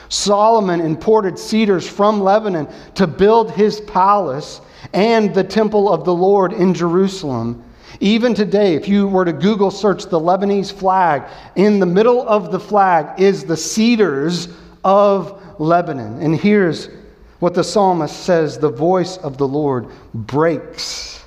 Solomon 0.10 0.82
imported 0.82 1.38
cedars 1.38 1.88
from 1.88 2.22
Lebanon 2.22 2.68
to 2.96 3.08
build 3.08 3.52
his 3.52 3.82
palace 3.82 4.62
and 4.94 5.34
the 5.34 5.44
temple 5.44 5.91
of 5.91 6.06
the 6.06 6.13
Lord 6.13 6.54
in 6.54 6.74
Jerusalem. 6.74 7.63
Even 8.00 8.34
today, 8.34 8.76
if 8.76 8.88
you 8.88 9.08
were 9.08 9.26
to 9.26 9.34
Google 9.34 9.72
search 9.72 10.06
the 10.06 10.20
Lebanese 10.20 10.72
flag, 10.72 11.24
in 11.56 11.80
the 11.80 11.86
middle 11.86 12.28
of 12.28 12.52
the 12.52 12.60
flag 12.60 13.20
is 13.20 13.46
the 13.46 13.58
cedars 13.58 14.50
of 14.84 15.41
Lebanon. 15.60 16.22
And 16.22 16.36
here's 16.36 16.89
what 17.39 17.54
the 17.54 17.63
psalmist 17.63 18.24
says 18.24 18.58
the 18.58 18.70
voice 18.70 19.18
of 19.18 19.38
the 19.38 19.48
Lord 19.48 19.88
breaks 20.13 21.24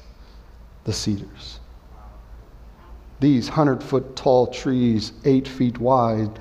the 0.84 0.92
cedars. 0.92 1.60
These 3.20 3.48
100 3.48 3.82
foot 3.82 4.14
tall 4.14 4.46
trees, 4.46 5.12
eight 5.24 5.48
feet 5.48 5.78
wide, 5.78 6.38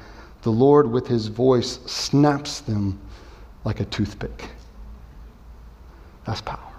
the 0.48 0.52
Lord, 0.54 0.90
with 0.90 1.06
his 1.06 1.28
voice, 1.28 1.80
snaps 1.88 2.62
them 2.62 2.98
like 3.66 3.82
a 3.82 3.86
toothpick. 3.86 4.50
That's 6.26 6.40
power. 6.40 6.72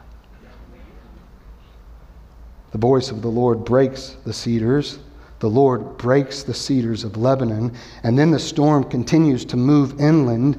The 2.70 2.78
voice 2.78 3.10
of 3.10 3.20
the 3.20 3.28
Lord 3.28 3.66
breaks 3.66 4.16
the 4.24 4.32
cedars. 4.32 5.00
The 5.40 5.50
Lord 5.50 5.98
breaks 5.98 6.42
the 6.44 6.54
cedars 6.54 7.04
of 7.04 7.18
Lebanon. 7.18 7.76
And 8.04 8.18
then 8.18 8.30
the 8.30 8.38
storm 8.38 8.84
continues 8.84 9.44
to 9.44 9.58
move 9.58 10.00
inland. 10.00 10.56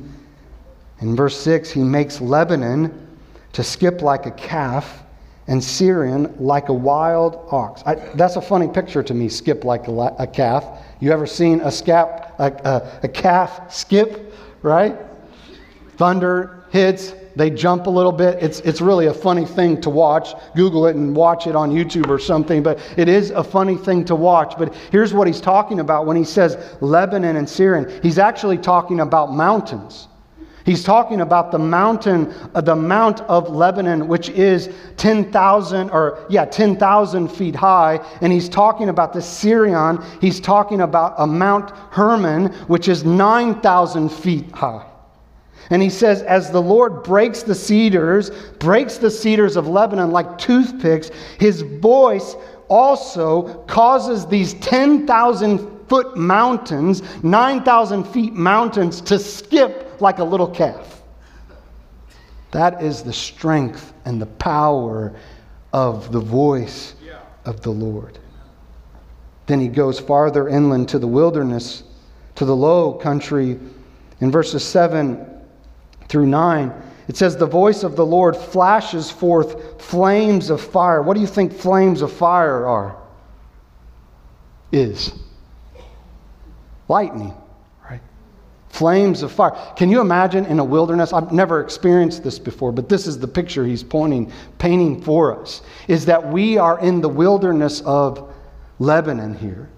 In 1.01 1.15
verse 1.15 1.35
6, 1.41 1.71
he 1.71 1.81
makes 1.81 2.21
Lebanon 2.21 3.07
to 3.53 3.63
skip 3.63 4.03
like 4.03 4.27
a 4.27 4.31
calf 4.33 5.01
and 5.47 5.59
Sirion 5.59 6.39
like 6.39 6.69
a 6.69 6.73
wild 6.73 7.47
ox. 7.49 7.81
I, 7.87 7.95
that's 8.13 8.35
a 8.35 8.41
funny 8.41 8.67
picture 8.67 9.01
to 9.01 9.15
me, 9.15 9.29
skip 9.29 9.63
like 9.63 9.87
a, 9.87 10.15
a 10.19 10.27
calf. 10.27 10.63
You 10.99 11.11
ever 11.11 11.25
seen 11.25 11.61
a, 11.61 11.69
scap, 11.69 12.28
a, 12.39 12.52
a, 12.52 12.99
a 13.04 13.08
calf 13.08 13.73
skip, 13.73 14.34
right? 14.62 14.97
Thunder 15.97 16.63
hits, 16.71 17.13
they 17.39 17.49
jump 17.49 17.88
a 17.88 17.89
little 17.89 18.12
bit. 18.12 18.43
It's, 18.43 18.60
it's 18.62 18.82
really 18.82 19.06
a 19.06 19.13
funny 19.13 19.45
thing 19.45 19.80
to 19.82 19.89
watch. 19.89 20.34
Google 20.58 20.88
it 20.88 20.97
and 20.97 21.15
watch 21.15 21.47
it 21.47 21.56
on 21.56 21.71
YouTube 21.71 22.10
or 22.10 22.19
something, 22.19 22.62
but 22.62 22.80
it 22.97 23.08
is 23.08 23.32
a 23.32 23.41
funny 23.41 23.78
thing 23.78 24.04
to 24.06 24.15
watch. 24.15 24.56
But 24.58 24.75
here's 24.91 25.13
what 25.13 25.25
he's 25.25 25.39
talking 25.39 25.80
about 25.80 26.06
when 26.06 26.17
he 26.17 26.25
says 26.25 26.78
Lebanon 26.82 27.38
and 27.38 27.47
Sirion. 27.47 28.04
He's 28.04 28.19
actually 28.19 28.58
talking 28.58 28.99
about 28.99 29.32
mountains. 29.34 30.08
He's 30.69 30.84
talking 30.84 31.21
about 31.21 31.51
the 31.51 31.58
mountain, 31.58 32.32
uh, 32.53 32.62
the 32.62 32.75
Mount 32.75 33.21
of 33.21 33.49
Lebanon, 33.49 34.08
which 34.08 34.29
is 34.29 34.69
10,000 34.97 35.89
or, 35.89 36.23
yeah, 36.29 36.45
10,000 36.45 37.27
feet 37.27 37.55
high. 37.55 37.99
And 38.21 38.32
he's 38.32 38.47
talking 38.47 38.89
about 38.89 39.12
the 39.12 39.19
Sirion. 39.19 40.05
He's 40.21 40.39
talking 40.39 40.82
about 40.82 41.15
a 41.17 41.25
Mount 41.25 41.71
Hermon, 41.89 42.53
which 42.67 42.88
is 42.88 43.03
9,000 43.03 44.10
feet 44.10 44.51
high. 44.51 44.86
And 45.71 45.82
he 45.82 45.89
says, 45.89 46.21
as 46.21 46.51
the 46.51 46.62
Lord 46.62 47.01
breaks 47.01 47.41
the 47.41 47.55
cedars, 47.55 48.29
breaks 48.60 48.97
the 48.97 49.10
cedars 49.10 49.55
of 49.55 49.67
Lebanon 49.67 50.12
like 50.12 50.38
toothpicks, 50.38 51.10
his 51.39 51.63
voice 51.63 52.36
also 52.67 53.63
causes 53.63 54.27
these 54.27 54.53
10,000 54.53 55.88
foot 55.89 56.15
mountains, 56.15 57.01
9,000 57.23 58.03
feet 58.03 58.34
mountains 58.34 59.01
to 59.01 59.17
skip 59.17 59.88
like 60.01 60.19
a 60.19 60.23
little 60.23 60.47
calf. 60.47 61.01
That 62.51 62.81
is 62.81 63.03
the 63.03 63.13
strength 63.13 63.93
and 64.05 64.21
the 64.21 64.25
power 64.25 65.15
of 65.71 66.12
the 66.12 66.19
voice 66.19 66.95
of 67.45 67.62
the 67.62 67.71
Lord. 67.71 68.19
Then 69.45 69.59
he 69.59 69.67
goes 69.67 69.99
farther 69.99 70.47
inland 70.47 70.89
to 70.89 70.99
the 70.99 71.07
wilderness, 71.07 71.83
to 72.35 72.45
the 72.45 72.55
low 72.55 72.93
country. 72.93 73.59
In 74.21 74.31
verses 74.31 74.63
7 74.63 75.27
through 76.07 76.27
9, 76.27 76.73
it 77.07 77.17
says, 77.17 77.35
The 77.35 77.47
voice 77.47 77.83
of 77.83 77.95
the 77.95 78.05
Lord 78.05 78.38
flashes 78.38 79.09
forth 79.09 79.81
flames 79.81 80.51
of 80.51 80.62
fire. 80.62 81.01
What 81.01 81.15
do 81.15 81.21
you 81.21 81.27
think 81.27 81.51
flames 81.51 82.01
of 82.03 82.12
fire 82.12 82.67
are? 82.67 82.95
Is 84.71 85.13
lightning? 86.88 87.33
Flames 88.69 89.23
of 89.23 89.32
fire. 89.32 89.58
Can 89.75 89.89
you 89.89 89.99
imagine 89.99 90.45
in 90.45 90.60
a 90.60 90.63
wilderness? 90.63 91.12
I've 91.12 91.32
never 91.32 91.62
experienced 91.62 92.23
this 92.23 92.39
before, 92.39 92.71
but 92.71 92.88
this 92.88 93.08
is 93.08 93.19
the 93.19 93.27
picture 93.27 93.65
he's 93.65 93.84
pointing, 93.84 94.32
painting 94.60 95.01
for 95.01 95.39
us. 95.39 95.63
Is 95.88 96.05
that 96.05 96.32
we 96.32 96.58
are 96.58 96.79
in 96.79 97.01
the 97.01 97.10
wilderness 97.10 97.82
of 97.82 98.34
Lebanon 98.77 99.34
here. 99.34 99.69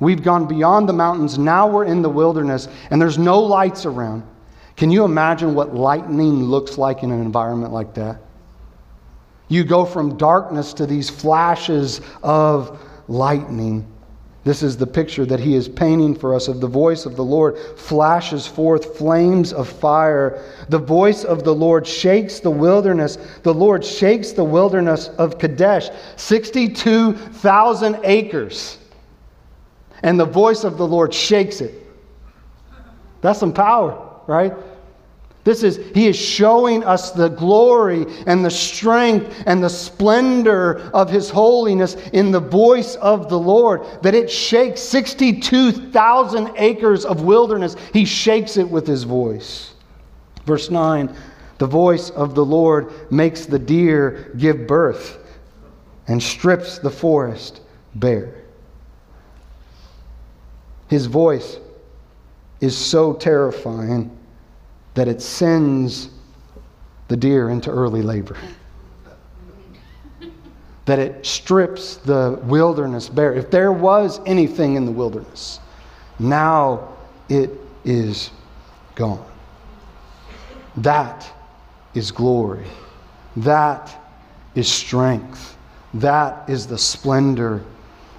We've 0.00 0.22
gone 0.22 0.48
beyond 0.48 0.88
the 0.88 0.92
mountains. 0.92 1.38
Now 1.38 1.68
we're 1.68 1.84
in 1.84 2.02
the 2.02 2.10
wilderness, 2.10 2.68
and 2.90 3.00
there's 3.00 3.18
no 3.18 3.38
lights 3.38 3.86
around. 3.86 4.24
Can 4.76 4.90
you 4.90 5.04
imagine 5.04 5.54
what 5.54 5.74
lightning 5.74 6.42
looks 6.42 6.76
like 6.76 7.04
in 7.04 7.12
an 7.12 7.20
environment 7.20 7.72
like 7.72 7.94
that? 7.94 8.20
You 9.48 9.64
go 9.64 9.84
from 9.84 10.16
darkness 10.16 10.72
to 10.74 10.86
these 10.86 11.08
flashes 11.08 12.00
of 12.22 12.80
lightning. 13.06 13.86
This 14.44 14.62
is 14.62 14.76
the 14.76 14.86
picture 14.86 15.24
that 15.26 15.38
he 15.38 15.54
is 15.54 15.68
painting 15.68 16.16
for 16.16 16.34
us 16.34 16.48
of 16.48 16.60
the 16.60 16.66
voice 16.66 17.06
of 17.06 17.14
the 17.14 17.24
Lord 17.24 17.56
flashes 17.78 18.46
forth 18.46 18.96
flames 18.98 19.52
of 19.52 19.68
fire. 19.68 20.42
The 20.68 20.78
voice 20.78 21.24
of 21.24 21.44
the 21.44 21.54
Lord 21.54 21.86
shakes 21.86 22.40
the 22.40 22.50
wilderness. 22.50 23.18
The 23.44 23.54
Lord 23.54 23.84
shakes 23.84 24.32
the 24.32 24.44
wilderness 24.44 25.08
of 25.18 25.38
Kadesh, 25.38 25.90
62,000 26.16 28.00
acres. 28.02 28.78
And 30.02 30.18
the 30.18 30.26
voice 30.26 30.64
of 30.64 30.76
the 30.76 30.86
Lord 30.86 31.14
shakes 31.14 31.60
it. 31.60 31.74
That's 33.20 33.38
some 33.38 33.52
power 33.52 34.08
right? 34.26 34.52
This 35.44 35.64
is, 35.64 35.80
he 35.92 36.06
is 36.06 36.16
showing 36.16 36.84
us 36.84 37.10
the 37.10 37.28
glory 37.28 38.06
and 38.26 38.44
the 38.44 38.50
strength 38.50 39.42
and 39.44 39.62
the 39.62 39.68
splendor 39.68 40.90
of 40.94 41.10
his 41.10 41.30
holiness 41.30 41.96
in 42.12 42.30
the 42.30 42.40
voice 42.40 42.94
of 42.96 43.28
the 43.28 43.38
Lord, 43.38 43.82
that 44.02 44.14
it 44.14 44.30
shakes 44.30 44.80
62,000 44.82 46.52
acres 46.56 47.04
of 47.04 47.22
wilderness. 47.22 47.74
He 47.92 48.04
shakes 48.04 48.56
it 48.56 48.68
with 48.68 48.86
his 48.86 49.02
voice. 49.02 49.74
Verse 50.46 50.70
9 50.70 51.12
The 51.58 51.66
voice 51.66 52.10
of 52.10 52.36
the 52.36 52.44
Lord 52.44 53.10
makes 53.10 53.44
the 53.44 53.58
deer 53.58 54.32
give 54.38 54.68
birth 54.68 55.18
and 56.06 56.22
strips 56.22 56.78
the 56.78 56.90
forest 56.90 57.62
bare. 57.96 58.34
His 60.88 61.06
voice 61.06 61.58
is 62.60 62.76
so 62.76 63.14
terrifying 63.14 64.16
that 64.94 65.08
it 65.08 65.22
sends 65.22 66.10
the 67.08 67.16
deer 67.16 67.50
into 67.50 67.70
early 67.70 68.02
labor. 68.02 68.36
that 70.84 70.98
it 70.98 71.24
strips 71.24 71.96
the 71.96 72.40
wilderness 72.44 73.08
bare. 73.08 73.32
If 73.34 73.50
there 73.50 73.72
was 73.72 74.20
anything 74.26 74.74
in 74.74 74.84
the 74.84 74.90
wilderness, 74.90 75.60
now 76.18 76.88
it 77.28 77.50
is 77.84 78.30
gone. 78.94 79.24
That 80.78 81.30
is 81.94 82.10
glory. 82.10 82.66
That 83.36 83.94
is 84.54 84.70
strength. 84.70 85.56
That 85.94 86.48
is 86.48 86.66
the 86.66 86.78
splendor 86.78 87.62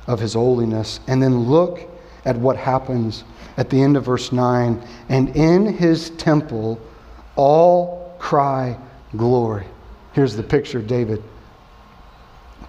of 0.08 0.20
his 0.20 0.34
holiness. 0.34 1.00
And 1.08 1.22
then 1.22 1.42
look 1.42 1.90
at 2.26 2.38
what 2.38 2.58
happens 2.58 3.24
at 3.58 3.70
the 3.70 3.82
end 3.82 3.98
of 3.98 4.06
verse 4.06 4.32
9. 4.32 4.82
And 5.10 5.36
in 5.36 5.66
his 5.66 6.12
temple, 6.12 6.80
all 7.36 8.16
cry 8.20 8.78
glory. 9.16 9.66
Here's 10.14 10.36
the 10.36 10.44
picture 10.44 10.82
David 10.82 11.24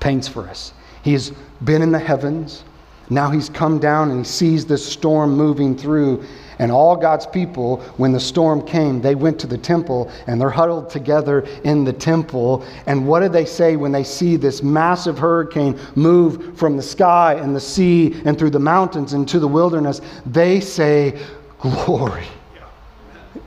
paints 0.01 0.29
for 0.29 0.49
us. 0.49 0.73
He's 1.03 1.31
been 1.63 1.83
in 1.83 1.93
the 1.93 1.99
heavens. 1.99 2.65
Now 3.11 3.31
he's 3.31 3.49
come 3.49 3.79
down 3.79 4.11
and 4.11 4.25
he 4.25 4.31
sees 4.31 4.65
this 4.65 4.85
storm 4.85 5.37
moving 5.37 5.77
through, 5.77 6.25
and 6.59 6.71
all 6.71 6.97
God's 6.97 7.27
people, 7.27 7.79
when 7.97 8.13
the 8.13 8.21
storm 8.21 8.65
came, 8.65 9.01
they 9.01 9.15
went 9.15 9.39
to 9.41 9.47
the 9.47 9.59
temple 9.59 10.11
and 10.27 10.41
they're 10.41 10.51
huddled 10.51 10.89
together 10.89 11.41
in 11.65 11.85
the 11.85 11.93
temple. 11.93 12.65
And 12.87 13.07
what 13.07 13.21
do 13.21 13.29
they 13.29 13.45
say 13.45 13.77
when 13.77 13.93
they 13.93 14.05
see 14.05 14.37
this 14.37 14.63
massive 14.63 15.19
hurricane 15.19 15.79
move 15.97 16.57
from 16.57 16.77
the 16.77 16.83
sky 16.83 17.35
and 17.35 17.55
the 17.55 17.61
sea 17.61 18.21
and 18.25 18.39
through 18.39 18.51
the 18.51 18.61
mountains 18.61 19.15
into 19.15 19.39
the 19.39 19.49
wilderness? 19.49 20.01
They 20.27 20.61
say, 20.61 21.21
Glory. 21.59 22.25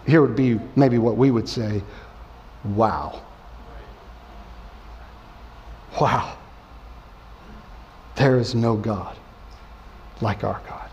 Here 0.05 0.21
would 0.21 0.35
be 0.35 0.59
maybe 0.75 0.97
what 0.97 1.17
we 1.17 1.31
would 1.31 1.47
say, 1.47 1.81
Wow. 2.63 3.21
Wow. 5.99 6.37
There 8.15 8.37
is 8.37 8.53
no 8.53 8.75
God 8.75 9.16
like 10.21 10.43
our 10.43 10.61
God. 10.67 10.89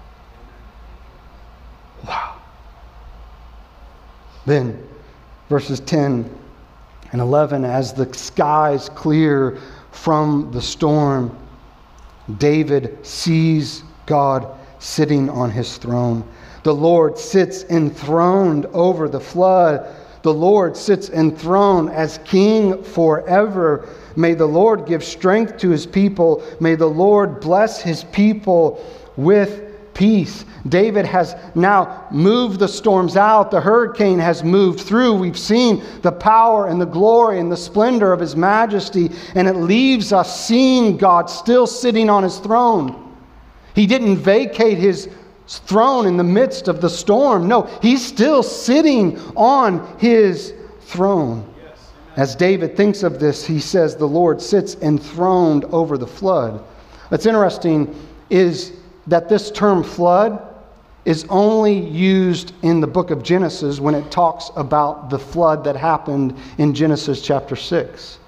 Wow. 2.06 2.36
Then, 4.46 4.86
verses 5.48 5.80
10 5.80 6.30
and 7.12 7.20
11, 7.20 7.64
as 7.64 7.92
the 7.92 8.12
skies 8.12 8.88
clear 8.90 9.58
from 9.90 10.50
the 10.52 10.60
storm, 10.60 11.36
David 12.38 13.04
sees 13.06 13.84
God 14.06 14.58
sitting 14.78 15.30
on 15.30 15.50
his 15.50 15.78
throne. 15.78 16.28
The 16.62 16.74
Lord 16.74 17.18
sits 17.18 17.64
enthroned 17.64 18.66
over 18.66 19.08
the 19.08 19.20
flood. 19.20 19.94
The 20.22 20.32
Lord 20.32 20.76
sits 20.76 21.10
enthroned 21.10 21.90
as 21.90 22.18
king 22.24 22.82
forever. 22.82 23.88
May 24.16 24.34
the 24.34 24.46
Lord 24.46 24.86
give 24.86 25.04
strength 25.04 25.58
to 25.58 25.70
his 25.70 25.86
people. 25.86 26.42
May 26.60 26.74
the 26.74 26.86
Lord 26.86 27.40
bless 27.40 27.82
his 27.82 28.04
people 28.04 28.82
with 29.16 29.94
peace. 29.94 30.44
David 30.68 31.06
has 31.06 31.36
now 31.54 32.06
moved 32.10 32.58
the 32.58 32.68
storms 32.68 33.16
out. 33.16 33.50
The 33.50 33.60
hurricane 33.60 34.18
has 34.18 34.42
moved 34.42 34.80
through. 34.80 35.14
We've 35.14 35.38
seen 35.38 35.82
the 36.02 36.12
power 36.12 36.66
and 36.68 36.80
the 36.80 36.86
glory 36.86 37.38
and 37.38 37.50
the 37.50 37.56
splendor 37.56 38.12
of 38.12 38.20
his 38.20 38.34
majesty, 38.34 39.10
and 39.34 39.46
it 39.46 39.56
leaves 39.56 40.12
us 40.12 40.46
seeing 40.46 40.96
God 40.96 41.30
still 41.30 41.66
sitting 41.66 42.10
on 42.10 42.22
his 42.22 42.38
throne. 42.38 43.16
He 43.74 43.86
didn't 43.86 44.18
vacate 44.18 44.78
his 44.78 45.08
throne 45.46 46.06
in 46.06 46.16
the 46.16 46.24
midst 46.24 46.68
of 46.68 46.80
the 46.80 46.90
storm. 46.90 47.46
No, 47.48 47.62
he's 47.82 48.04
still 48.04 48.42
sitting 48.42 49.18
on 49.36 49.98
his 49.98 50.54
throne. 50.80 51.50
As 52.16 52.36
David 52.36 52.76
thinks 52.76 53.02
of 53.02 53.18
this, 53.18 53.44
he 53.44 53.58
says, 53.58 53.96
The 53.96 54.06
Lord 54.06 54.40
sits 54.40 54.76
enthroned 54.76 55.64
over 55.66 55.98
the 55.98 56.06
flood. 56.06 56.62
What's 57.08 57.26
interesting 57.26 57.94
is 58.30 58.72
that 59.06 59.28
this 59.28 59.50
term 59.50 59.82
flood 59.82 60.42
is 61.04 61.26
only 61.28 61.78
used 61.78 62.54
in 62.62 62.80
the 62.80 62.86
book 62.86 63.10
of 63.10 63.22
Genesis 63.22 63.78
when 63.78 63.94
it 63.94 64.10
talks 64.10 64.50
about 64.56 65.10
the 65.10 65.18
flood 65.18 65.64
that 65.64 65.76
happened 65.76 66.36
in 66.58 66.74
Genesis 66.74 67.20
chapter 67.20 67.56
6. 67.56 68.18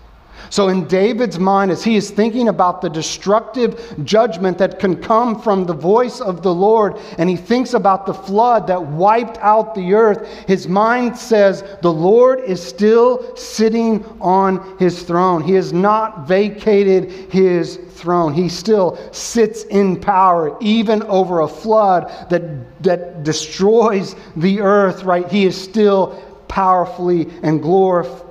So, 0.51 0.69
in 0.69 0.87
David's 0.87 1.39
mind, 1.39 1.71
as 1.71 1.83
he 1.83 1.97
is 1.97 2.11
thinking 2.11 2.49
about 2.49 2.81
the 2.81 2.89
destructive 2.89 3.95
judgment 4.05 4.59
that 4.59 4.79
can 4.79 4.97
come 4.97 5.41
from 5.41 5.65
the 5.65 5.75
voice 5.75 6.21
of 6.21 6.43
the 6.43 6.55
Lord, 6.55 6.99
and 7.19 7.29
he 7.29 7.37
thinks 7.37 7.75
about 7.75 8.07
the 8.07 8.15
flood 8.15 8.67
that 8.69 8.81
wiped 8.81 9.39
out 9.39 9.75
the 9.75 9.95
earth, 9.95 10.27
his 10.47 10.69
mind 10.69 11.17
says, 11.17 11.65
The 11.83 11.93
Lord 11.93 12.41
is 12.41 12.63
still 12.63 13.37
sitting 13.37 14.05
on 14.21 14.79
his 14.79 15.03
throne. 15.03 15.43
He 15.43 15.55
has 15.55 15.73
not 15.73 16.29
vacated 16.29 17.11
his 17.33 17.77
throne. 17.77 18.33
He 18.33 18.49
still 18.49 18.99
sits 19.13 19.65
in 19.65 20.01
power, 20.01 20.57
even 20.61 21.03
over 21.05 21.41
a 21.41 21.49
flood 21.49 22.09
that, 22.31 22.83
that 22.83 23.25
destroys 23.25 24.15
the 24.37 24.61
earth, 24.61 25.03
right? 25.03 25.29
He 25.29 25.47
is 25.47 25.61
still 25.61 26.23
powerfully 26.49 27.29
and 27.43 27.61
glorifully 27.61 28.26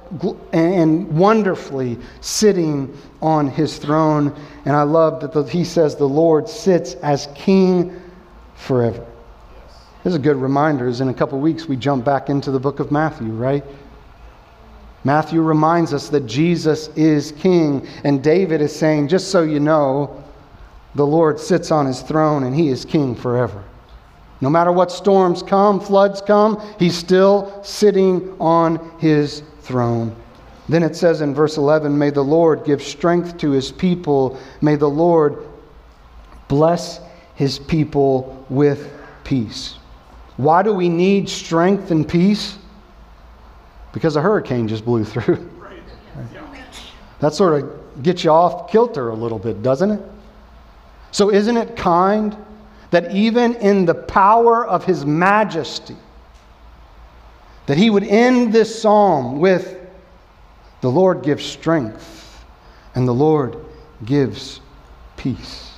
and 0.54 1.08
wonderfully 1.18 1.98
sitting 2.22 2.98
on 3.22 3.48
his 3.48 3.78
throne. 3.78 4.36
And 4.66 4.76
I 4.76 4.84
love 4.84 5.22
that 5.22 5.34
the, 5.34 5.44
he 5.44 5.64
says 5.64 5.96
the 5.96 6.06
Lord 6.06 6.48
sits 6.48 6.94
as 6.96 7.28
king 7.36 8.02
forever. 8.56 9.06
This 10.04 10.12
is 10.12 10.16
a 10.16 10.22
good 10.22 10.38
reminder, 10.38 10.88
as 10.88 11.02
in 11.02 11.10
a 11.10 11.14
couple 11.14 11.40
weeks 11.40 11.66
we 11.66 11.76
jump 11.76 12.06
back 12.06 12.30
into 12.30 12.52
the 12.52 12.60
book 12.60 12.80
of 12.80 12.92
Matthew, 12.92 13.32
right? 13.32 13.64
Matthew 15.04 15.42
reminds 15.42 15.94
us 15.94 16.10
that 16.10 16.26
Jesus 16.26 16.90
is 16.90 17.32
king, 17.34 17.88
and 18.04 18.24
David 18.24 18.62
is 18.62 18.76
saying, 18.76 19.08
just 19.08 19.30
so 19.30 19.44
you 19.44 19.60
know, 19.60 20.24
the 20.96 21.06
Lord 21.06 21.40
sits 21.40 21.72
on 21.72 21.86
his 21.86 22.02
throne 22.02 22.44
and 22.44 22.56
he 22.56 22.70
is 22.70 22.86
king 22.86 23.16
forever. 23.16 23.64
No 24.42 24.50
matter 24.50 24.72
what 24.72 24.92
storms 24.92 25.42
come, 25.42 25.80
floods 25.80 26.22
come, 26.22 26.62
he's 26.78 26.96
still 26.96 27.64
sitting 27.64 28.36
on 28.40 29.00
his 29.00 29.44
throne. 29.66 30.16
Then 30.70 30.84
it 30.84 30.96
says 30.96 31.22
in 31.22 31.34
verse 31.34 31.58
11, 31.58 31.96
May 31.98 32.10
the 32.10 32.24
Lord 32.24 32.64
give 32.64 32.82
strength 32.82 33.38
to 33.38 33.52
his 33.52 33.72
people. 33.72 34.40
May 34.62 34.76
the 34.76 34.90
Lord 34.90 35.44
bless 36.48 37.02
his 37.36 37.60
people 37.60 38.46
with 38.50 38.92
peace. 39.24 39.76
Why 40.38 40.64
do 40.64 40.74
we 40.74 40.90
need 40.90 41.30
strength 41.30 41.92
and 41.92 42.08
peace? 42.08 42.58
Because 43.94 44.16
a 44.16 44.22
hurricane 44.22 44.68
just 44.68 44.86
blew 44.86 45.04
through. 45.04 45.52
That 47.20 47.34
sort 47.34 47.64
of 47.64 48.04
gets 48.04 48.24
you 48.24 48.30
off 48.30 48.70
kilter 48.70 49.10
a 49.10 49.16
little 49.16 49.40
bit, 49.40 49.64
doesn't 49.64 49.92
it? 49.92 50.02
So, 51.12 51.32
isn't 51.32 51.56
it 51.56 51.76
kind 51.76 52.36
that 52.92 53.16
even 53.16 53.56
in 53.56 53.86
the 53.86 53.96
power 53.96 54.66
of 54.66 54.84
his 54.84 55.06
majesty, 55.06 55.96
that 57.68 57.78
he 57.78 57.90
would 57.90 58.04
end 58.04 58.54
this 58.54 58.82
psalm 58.82 59.40
with 59.40 59.80
the 60.82 60.90
Lord 60.90 61.24
gives 61.24 61.44
strength 61.44 62.46
and 62.94 63.08
the 63.08 63.14
Lord 63.14 63.58
gives 64.06 64.62
peace. 65.18 65.72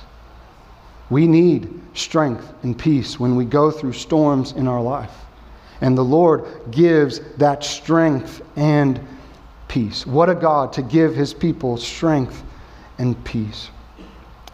We 1.10 1.26
need 1.26 1.80
strength 1.94 2.52
and 2.62 2.78
peace 2.78 3.18
when 3.18 3.36
we 3.36 3.44
go 3.44 3.70
through 3.70 3.94
storms 3.94 4.52
in 4.52 4.68
our 4.68 4.82
life. 4.82 5.12
And 5.80 5.96
the 5.96 6.04
Lord 6.04 6.44
gives 6.70 7.20
that 7.36 7.64
strength 7.64 8.42
and 8.56 9.00
peace. 9.68 10.06
What 10.06 10.28
a 10.28 10.34
God 10.34 10.72
to 10.74 10.82
give 10.82 11.14
his 11.14 11.32
people 11.32 11.76
strength 11.76 12.42
and 12.98 13.22
peace. 13.24 13.70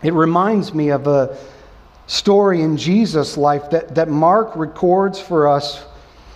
It 0.02 0.12
reminds 0.12 0.74
me 0.74 0.90
of 0.90 1.06
a 1.06 1.36
story 2.06 2.62
in 2.62 2.76
Jesus' 2.76 3.36
life 3.36 3.70
that, 3.70 3.94
that 3.94 4.08
Mark 4.08 4.54
records 4.54 5.18
for 5.18 5.48
us 5.48 5.84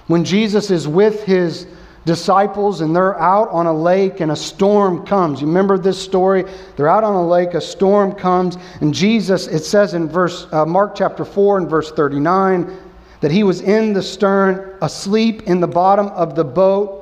when 0.09 0.25
Jesus 0.25 0.71
is 0.71 0.89
with 0.89 1.23
his 1.25 1.67
disciples 2.05 2.81
and 2.81 2.97
they're 2.97 3.21
out 3.21 3.49
on 3.51 3.67
a 3.67 3.73
lake 3.73 4.21
and 4.21 4.33
a 4.33 4.37
storm 4.37 5.07
comes. 5.07 5.41
You 5.41 5.47
remember 5.47 5.79
this 5.79 6.03
story? 6.03 6.45
They're 6.77 6.89
out 6.89 7.05
on 7.05 7.15
a 7.15 7.27
lake, 7.27 7.55
a 7.55 7.61
storm 7.61 8.13
comes, 8.13 8.57
and 8.81 8.93
Jesus, 8.93 9.47
it 9.47 9.65
says 9.65 9.95
in 9.95 10.09
verse 10.09 10.47
uh, 10.53 10.65
Mark 10.65 10.95
chapter 10.97 11.25
4 11.25 11.59
and 11.59 11.71
verse 11.71 11.93
39 11.93 12.77
that 13.21 13.31
he 13.31 13.43
was 13.43 13.61
in 13.61 13.93
the 13.93 14.03
stern, 14.03 14.77
asleep 14.81 15.43
in 15.43 15.61
the 15.61 15.67
bottom 15.67 16.07
of 16.09 16.35
the 16.35 16.45
boat. 16.45 16.95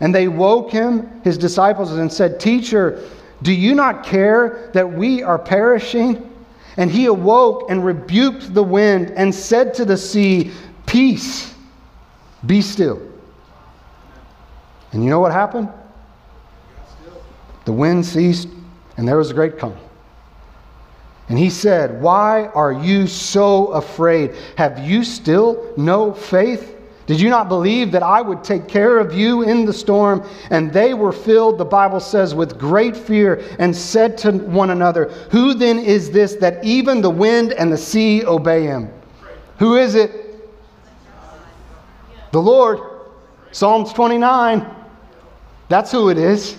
And 0.00 0.14
they 0.14 0.28
woke 0.28 0.70
him, 0.70 1.22
his 1.22 1.38
disciples, 1.38 1.92
and 1.92 2.12
said, 2.12 2.40
Teacher, 2.40 3.00
do 3.42 3.52
you 3.52 3.74
not 3.74 4.04
care 4.04 4.70
that 4.74 4.92
we 4.92 5.22
are 5.22 5.38
perishing? 5.38 6.30
And 6.76 6.90
he 6.90 7.06
awoke 7.06 7.70
and 7.70 7.84
rebuked 7.84 8.52
the 8.52 8.64
wind 8.64 9.12
and 9.12 9.32
said 9.32 9.74
to 9.74 9.84
the 9.84 9.96
sea, 9.96 10.50
Peace, 10.86 11.53
be 12.46 12.60
still. 12.60 13.00
And 14.92 15.02
you 15.02 15.10
know 15.10 15.20
what 15.20 15.32
happened? 15.32 15.68
The 17.64 17.72
wind 17.72 18.04
ceased, 18.04 18.48
and 18.96 19.08
there 19.08 19.16
was 19.16 19.30
a 19.30 19.34
great 19.34 19.58
calm. 19.58 19.76
And 21.28 21.38
he 21.38 21.50
said, 21.50 22.00
Why 22.00 22.46
are 22.48 22.72
you 22.72 23.06
so 23.06 23.68
afraid? 23.68 24.34
Have 24.56 24.78
you 24.78 25.04
still 25.04 25.72
no 25.76 26.12
faith? 26.12 26.76
Did 27.06 27.20
you 27.20 27.28
not 27.28 27.48
believe 27.48 27.92
that 27.92 28.02
I 28.02 28.22
would 28.22 28.42
take 28.42 28.66
care 28.66 28.98
of 28.98 29.12
you 29.12 29.42
in 29.42 29.66
the 29.66 29.72
storm? 29.72 30.26
And 30.50 30.72
they 30.72 30.94
were 30.94 31.12
filled, 31.12 31.58
the 31.58 31.64
Bible 31.64 32.00
says, 32.00 32.34
with 32.34 32.58
great 32.58 32.96
fear 32.96 33.42
and 33.58 33.76
said 33.76 34.16
to 34.18 34.32
one 34.32 34.70
another, 34.70 35.10
Who 35.30 35.54
then 35.54 35.78
is 35.78 36.10
this 36.10 36.34
that 36.36 36.64
even 36.64 37.02
the 37.02 37.10
wind 37.10 37.52
and 37.52 37.70
the 37.70 37.76
sea 37.76 38.24
obey 38.24 38.62
him? 38.62 38.90
Who 39.58 39.76
is 39.76 39.94
it? 39.94 40.23
The 42.34 42.42
Lord. 42.42 42.80
Psalms 43.52 43.92
29. 43.92 44.66
That's 45.68 45.92
who 45.92 46.08
it 46.08 46.18
is 46.18 46.56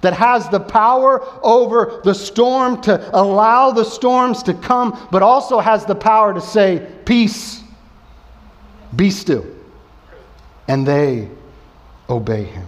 that 0.00 0.14
has 0.14 0.48
the 0.48 0.60
power 0.60 1.22
over 1.42 2.00
the 2.04 2.14
storm 2.14 2.80
to 2.82 3.10
allow 3.14 3.70
the 3.70 3.84
storms 3.84 4.42
to 4.44 4.54
come, 4.54 5.06
but 5.12 5.22
also 5.22 5.60
has 5.60 5.84
the 5.84 5.94
power 5.94 6.32
to 6.32 6.40
say, 6.40 6.90
Peace, 7.04 7.62
be 8.96 9.10
still. 9.10 9.44
And 10.68 10.88
they 10.88 11.28
obey 12.08 12.44
him. 12.44 12.66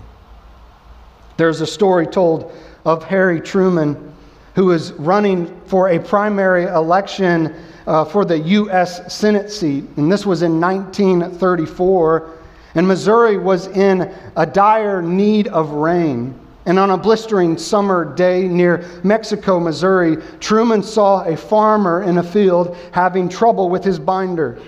There's 1.38 1.62
a 1.62 1.66
story 1.66 2.06
told 2.06 2.52
of 2.84 3.02
Harry 3.04 3.40
Truman, 3.40 4.14
who 4.56 4.64
was 4.64 4.92
running 4.94 5.60
for 5.66 5.90
a 5.90 5.98
primary 6.00 6.64
election 6.64 7.54
uh, 7.86 8.06
for 8.06 8.24
the 8.24 8.38
U.S. 8.38 9.14
Senate 9.14 9.50
seat. 9.50 9.84
And 9.96 10.10
this 10.10 10.24
was 10.24 10.40
in 10.40 10.58
1934. 10.58 12.30
And 12.74 12.88
Missouri 12.88 13.36
was 13.36 13.66
in 13.68 14.12
a 14.34 14.46
dire 14.46 15.02
need 15.02 15.48
of 15.48 15.70
rain. 15.72 16.34
And 16.64 16.78
on 16.78 16.90
a 16.90 16.96
blistering 16.96 17.58
summer 17.58 18.14
day 18.14 18.48
near 18.48 18.84
Mexico, 19.04 19.60
Missouri, 19.60 20.16
Truman 20.40 20.82
saw 20.82 21.22
a 21.24 21.36
farmer 21.36 22.02
in 22.02 22.16
a 22.16 22.22
field 22.22 22.78
having 22.92 23.28
trouble 23.28 23.68
with 23.68 23.84
his 23.84 23.98
binder. 23.98 24.58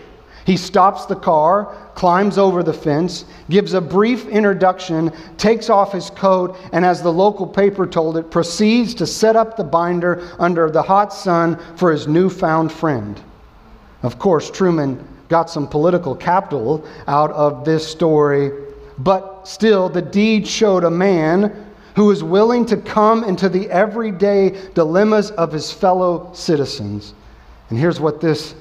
He 0.49 0.57
stops 0.57 1.05
the 1.05 1.15
car, 1.15 1.77
climbs 1.95 2.39
over 2.39 2.63
the 2.63 2.73
fence, 2.73 3.27
gives 3.51 3.75
a 3.75 3.83
brief 3.83 4.27
introduction, 4.29 5.13
takes 5.37 5.69
off 5.69 5.93
his 5.93 6.09
coat, 6.09 6.57
and 6.73 6.87
as 6.87 7.03
the 7.03 7.13
local 7.13 7.47
paper 7.47 7.87
told 7.87 8.17
it, 8.17 8.31
proceeds 8.31 8.95
to 8.95 9.07
set 9.07 9.37
up 9.37 9.59
the 9.59 9.65
binder 9.65 10.27
under 10.39 10.71
the 10.71 10.81
hot 10.81 11.13
sun 11.13 11.59
for 11.77 11.93
his 11.93 12.09
newfound 12.09 12.73
friend. 12.73 13.21
Of 14.03 14.19
course, 14.19 14.51
Truman 14.51 15.07
got 15.29 15.51
some 15.51 15.67
political 15.69 16.15
capital 16.15 16.83
out 17.07 17.31
of 17.33 17.67
this 17.67 17.87
story, 17.87 18.51
but 18.97 19.47
still, 19.47 19.91
the 19.91 20.01
deed 20.01 20.49
showed 20.49 20.85
a 20.85 20.91
man 20.91 21.75
who 21.95 22.07
was 22.07 22.25
willing 22.25 22.65
to 22.65 22.79
come 22.79 23.23
into 23.23 23.51
the 23.51 23.69
everyday 23.69 24.71
dilemmas 24.73 25.31
of 25.33 25.53
his 25.53 25.71
fellow 25.71 26.31
citizens. 26.33 27.13
And 27.69 27.79
here's 27.79 28.01
what 28.01 28.23
this 28.23 28.55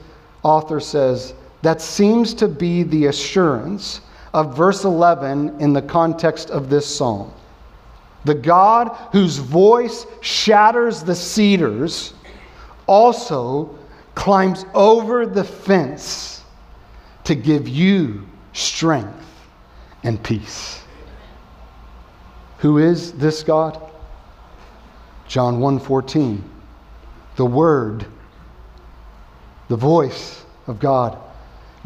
author 0.43 0.81
says 0.81 1.33
that 1.67 1.81
seems 1.81 2.33
to 2.33 2.47
be 2.47 2.83
the 2.83 3.07
assurance 3.07 3.99
of 4.33 4.55
verse 4.55 4.85
11 4.85 5.59
in 5.59 5.73
the 5.73 5.81
context 5.81 6.49
of 6.49 6.69
this 6.69 6.85
psalm. 6.85 7.29
The 8.23 8.35
God 8.35 8.95
whose 9.11 9.35
voice 9.35 10.05
shatters 10.21 11.03
the 11.03 11.13
cedars 11.13 12.13
also 12.85 13.77
climbs 14.15 14.63
over 14.73 15.25
the 15.25 15.43
fence 15.43 16.41
to 17.25 17.35
give 17.35 17.67
you 17.67 18.25
strength 18.53 19.27
and 20.03 20.23
peace. 20.23 20.83
Who 22.59 22.77
is 22.77 23.11
this 23.11 23.43
God? 23.43 23.77
John 25.27 25.59
1:14. 25.59 26.41
The 27.35 27.45
word 27.45 28.05
the 29.67 29.75
voice 29.75 30.45
of 30.67 30.79
God 30.79 31.17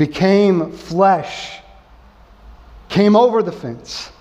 became 0.01 0.71
flesh 0.71 1.59
came 2.89 3.15
over 3.15 3.43
the 3.43 3.51
fence 3.51 4.11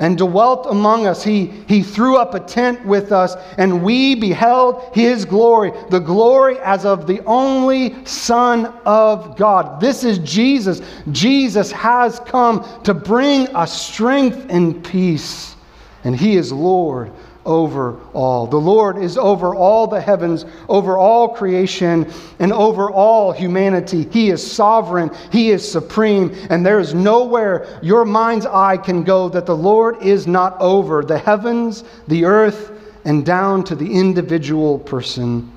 and 0.00 0.18
dwelt 0.18 0.66
among 0.68 1.06
us. 1.06 1.22
He, 1.22 1.46
he 1.68 1.80
threw 1.80 2.16
up 2.16 2.34
a 2.34 2.40
tent 2.40 2.84
with 2.84 3.12
us, 3.12 3.36
and 3.56 3.84
we 3.84 4.16
beheld 4.16 4.92
his 4.92 5.24
glory, 5.24 5.72
the 5.90 6.00
glory 6.00 6.58
as 6.58 6.84
of 6.84 7.06
the 7.06 7.24
only 7.24 8.04
Son 8.04 8.66
of 8.84 9.36
God. 9.36 9.80
This 9.80 10.02
is 10.02 10.18
Jesus. 10.18 10.82
Jesus 11.12 11.70
has 11.70 12.18
come 12.18 12.66
to 12.82 12.92
bring 12.92 13.46
us 13.54 13.80
strength 13.80 14.44
and 14.48 14.84
peace, 14.84 15.54
and 16.02 16.16
he 16.16 16.34
is 16.34 16.50
Lord 16.50 17.12
over 17.46 17.98
all. 18.12 18.46
The 18.46 18.56
Lord 18.56 18.98
is 18.98 19.18
over 19.18 19.54
all 19.54 19.86
the 19.86 20.00
heavens, 20.00 20.46
over 20.68 20.96
all 20.96 21.28
creation, 21.28 22.10
and 22.38 22.52
over 22.52 22.90
all 22.90 23.32
humanity. 23.32 24.08
He 24.10 24.30
is 24.30 24.48
sovereign, 24.50 25.10
He 25.30 25.50
is 25.50 25.70
supreme, 25.70 26.34
and 26.50 26.64
there 26.64 26.80
is 26.80 26.94
nowhere 26.94 27.78
your 27.82 28.04
mind's 28.04 28.46
eye 28.46 28.76
can 28.76 29.04
go 29.04 29.28
that 29.28 29.46
the 29.46 29.56
Lord 29.56 30.02
is 30.02 30.26
not 30.26 30.60
over 30.60 31.02
the 31.02 31.18
heavens, 31.18 31.84
the 32.08 32.24
earth, 32.24 32.72
and 33.04 33.24
down 33.24 33.64
to 33.64 33.74
the 33.74 33.92
individual 33.92 34.78
person. 34.78 35.50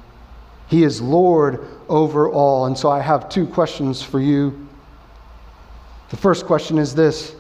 He 0.68 0.84
is 0.84 1.02
Lord 1.02 1.66
over 1.88 2.30
all. 2.30 2.66
And 2.66 2.78
so 2.78 2.90
I 2.90 3.00
have 3.00 3.30
two 3.30 3.48
questions 3.48 4.02
for 4.02 4.20
you. 4.20 4.68
The 6.10 6.18
first 6.18 6.46
question 6.46 6.78
is 6.78 6.94
this 6.94 7.36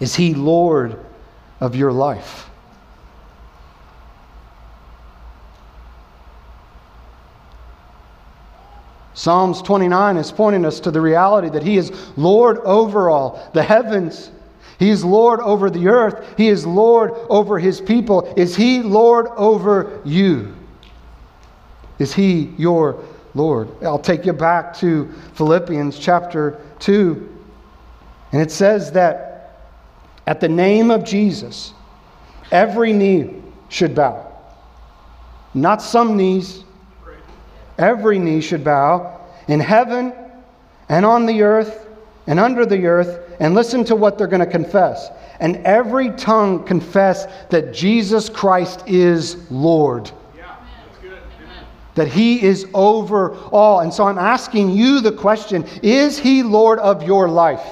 Is 0.00 0.14
He 0.14 0.34
Lord 0.34 0.98
of 1.60 1.76
your 1.76 1.92
life? 1.92 2.48
Psalms 9.14 9.60
29 9.62 10.16
is 10.16 10.32
pointing 10.32 10.64
us 10.64 10.80
to 10.80 10.90
the 10.90 11.00
reality 11.00 11.48
that 11.50 11.62
He 11.62 11.76
is 11.76 11.92
Lord 12.16 12.58
over 12.58 13.10
all 13.10 13.50
the 13.52 13.62
heavens. 13.62 14.30
He 14.78 14.90
is 14.90 15.04
Lord 15.04 15.40
over 15.40 15.70
the 15.70 15.88
earth. 15.88 16.34
He 16.36 16.48
is 16.48 16.66
Lord 16.66 17.12
over 17.28 17.58
His 17.58 17.80
people. 17.80 18.32
Is 18.36 18.56
He 18.56 18.82
Lord 18.82 19.26
over 19.36 20.00
you? 20.04 20.54
Is 21.98 22.14
He 22.14 22.52
your 22.56 23.02
Lord? 23.34 23.68
I'll 23.82 23.98
take 23.98 24.24
you 24.24 24.32
back 24.32 24.76
to 24.78 25.12
Philippians 25.34 25.98
chapter 25.98 26.60
2. 26.80 27.28
And 28.32 28.40
it 28.40 28.50
says 28.50 28.92
that 28.92 29.32
at 30.26 30.40
the 30.40 30.48
name 30.48 30.90
of 30.90 31.04
Jesus, 31.04 31.74
every 32.50 32.92
knee 32.92 33.42
should 33.68 33.94
bow. 33.94 34.32
Not 35.54 35.82
some 35.82 36.16
knees, 36.16 36.64
every 37.78 38.18
knee 38.18 38.40
should 38.40 38.64
bow 38.64 39.20
in 39.48 39.60
heaven 39.60 40.12
and 40.88 41.04
on 41.04 41.26
the 41.26 41.42
earth 41.42 41.86
and 42.26 42.38
under 42.38 42.66
the 42.66 42.86
earth. 42.86 43.20
And 43.40 43.54
listen 43.54 43.84
to 43.86 43.96
what 43.96 44.18
they're 44.18 44.26
going 44.26 44.40
to 44.40 44.46
confess. 44.46 45.10
And 45.40 45.56
every 45.58 46.10
tongue 46.10 46.64
confess 46.64 47.26
that 47.50 47.74
Jesus 47.74 48.28
Christ 48.28 48.84
is 48.86 49.50
Lord. 49.50 50.10
That 51.94 52.08
he 52.08 52.42
is 52.42 52.66
over 52.72 53.34
all. 53.50 53.80
And 53.80 53.92
so 53.92 54.04
I'm 54.04 54.18
asking 54.18 54.70
you 54.70 55.00
the 55.00 55.12
question 55.12 55.66
Is 55.82 56.18
he 56.18 56.42
Lord 56.42 56.78
of 56.78 57.02
your 57.02 57.28
life? 57.28 57.66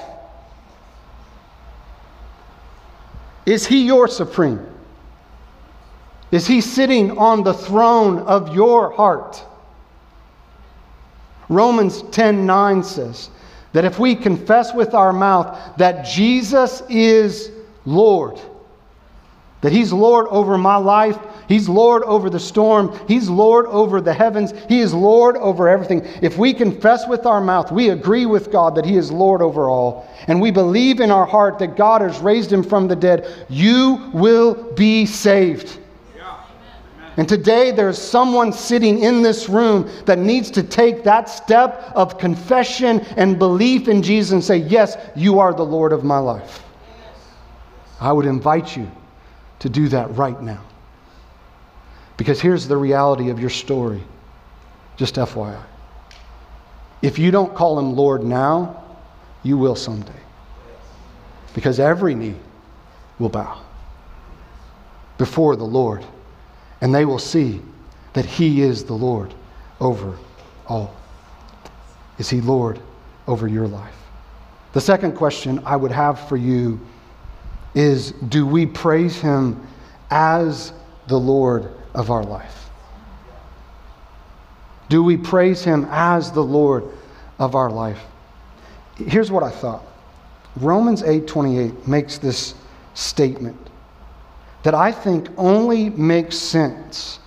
Is 3.45 3.65
he 3.65 3.85
your 3.85 4.07
supreme? 4.07 4.65
Is 6.31 6.47
he 6.47 6.61
sitting 6.61 7.17
on 7.17 7.43
the 7.43 7.53
throne 7.53 8.19
of 8.19 8.53
your 8.55 8.91
heart? 8.91 9.43
Romans 11.51 12.03
10 12.11 12.45
9 12.45 12.81
says 12.81 13.29
that 13.73 13.83
if 13.83 13.99
we 13.99 14.15
confess 14.15 14.73
with 14.73 14.93
our 14.93 15.11
mouth 15.11 15.75
that 15.77 16.05
Jesus 16.05 16.81
is 16.89 17.51
Lord, 17.85 18.39
that 19.59 19.73
He's 19.73 19.91
Lord 19.91 20.27
over 20.29 20.57
my 20.57 20.77
life, 20.77 21.17
He's 21.49 21.67
Lord 21.67 22.03
over 22.03 22.29
the 22.29 22.39
storm, 22.39 22.97
He's 23.05 23.27
Lord 23.27 23.65
over 23.65 23.99
the 23.99 24.13
heavens, 24.13 24.53
He 24.69 24.79
is 24.79 24.93
Lord 24.93 25.35
over 25.35 25.67
everything. 25.67 26.07
If 26.21 26.37
we 26.37 26.53
confess 26.53 27.05
with 27.05 27.25
our 27.25 27.41
mouth, 27.41 27.69
we 27.69 27.89
agree 27.89 28.25
with 28.25 28.49
God 28.49 28.75
that 28.75 28.85
He 28.85 28.95
is 28.95 29.11
Lord 29.11 29.41
over 29.41 29.69
all, 29.69 30.09
and 30.27 30.39
we 30.39 30.51
believe 30.51 31.01
in 31.01 31.11
our 31.11 31.25
heart 31.25 31.59
that 31.59 31.75
God 31.75 31.99
has 31.99 32.17
raised 32.19 32.51
Him 32.51 32.63
from 32.63 32.87
the 32.87 32.95
dead, 32.95 33.45
you 33.49 34.09
will 34.13 34.71
be 34.71 35.05
saved. 35.05 35.80
And 37.17 37.27
today 37.27 37.71
there's 37.71 37.97
someone 37.97 38.53
sitting 38.53 38.99
in 38.99 39.21
this 39.21 39.49
room 39.49 39.89
that 40.05 40.17
needs 40.17 40.49
to 40.51 40.63
take 40.63 41.03
that 41.03 41.27
step 41.27 41.91
of 41.93 42.17
confession 42.17 43.01
and 43.17 43.37
belief 43.37 43.87
in 43.87 44.01
Jesus 44.01 44.31
and 44.31 44.43
say, 44.43 44.57
Yes, 44.57 44.95
you 45.15 45.39
are 45.39 45.53
the 45.53 45.65
Lord 45.65 45.91
of 45.91 46.03
my 46.03 46.19
life. 46.19 46.63
I 47.99 48.11
would 48.13 48.25
invite 48.25 48.77
you 48.77 48.89
to 49.59 49.69
do 49.69 49.89
that 49.89 50.15
right 50.15 50.41
now. 50.41 50.63
Because 52.17 52.39
here's 52.39 52.67
the 52.67 52.77
reality 52.77 53.29
of 53.29 53.39
your 53.39 53.49
story, 53.49 54.03
just 54.95 55.15
FYI. 55.15 55.61
If 57.01 57.19
you 57.19 57.31
don't 57.31 57.53
call 57.53 57.77
him 57.77 57.95
Lord 57.95 58.23
now, 58.23 58.83
you 59.43 59.57
will 59.57 59.75
someday. 59.75 60.11
Because 61.53 61.79
every 61.79 62.15
knee 62.15 62.35
will 63.19 63.29
bow 63.29 63.59
before 65.17 65.55
the 65.55 65.63
Lord 65.63 66.05
and 66.81 66.93
they 66.93 67.05
will 67.05 67.19
see 67.19 67.61
that 68.13 68.25
He 68.25 68.61
is 68.61 68.83
the 68.83 68.93
Lord 68.93 69.33
over 69.79 70.17
all. 70.67 70.93
Is 72.17 72.29
He 72.29 72.41
Lord 72.41 72.79
over 73.27 73.47
your 73.47 73.67
life? 73.67 73.95
The 74.73 74.81
second 74.81 75.15
question 75.15 75.61
I 75.65 75.75
would 75.75 75.91
have 75.91 76.27
for 76.27 76.37
you 76.37 76.79
is 77.73 78.11
Do 78.11 78.45
we 78.45 78.65
praise 78.65 79.19
Him 79.19 79.65
as 80.09 80.73
the 81.07 81.19
Lord 81.19 81.71
of 81.93 82.09
our 82.09 82.23
life? 82.23 82.69
Do 84.89 85.03
we 85.03 85.17
praise 85.17 85.63
Him 85.63 85.87
as 85.89 86.31
the 86.31 86.43
Lord 86.43 86.83
of 87.39 87.55
our 87.55 87.69
life? 87.69 88.01
Here's 88.97 89.31
what 89.31 89.43
I 89.43 89.49
thought. 89.49 89.85
Romans 90.57 91.01
8:28 91.01 91.87
makes 91.87 92.17
this 92.17 92.55
statement 92.93 93.70
that 94.63 94.75
I 94.75 94.91
think 94.91 95.27
only 95.37 95.89
makes 95.89 96.37
sense 96.37 97.19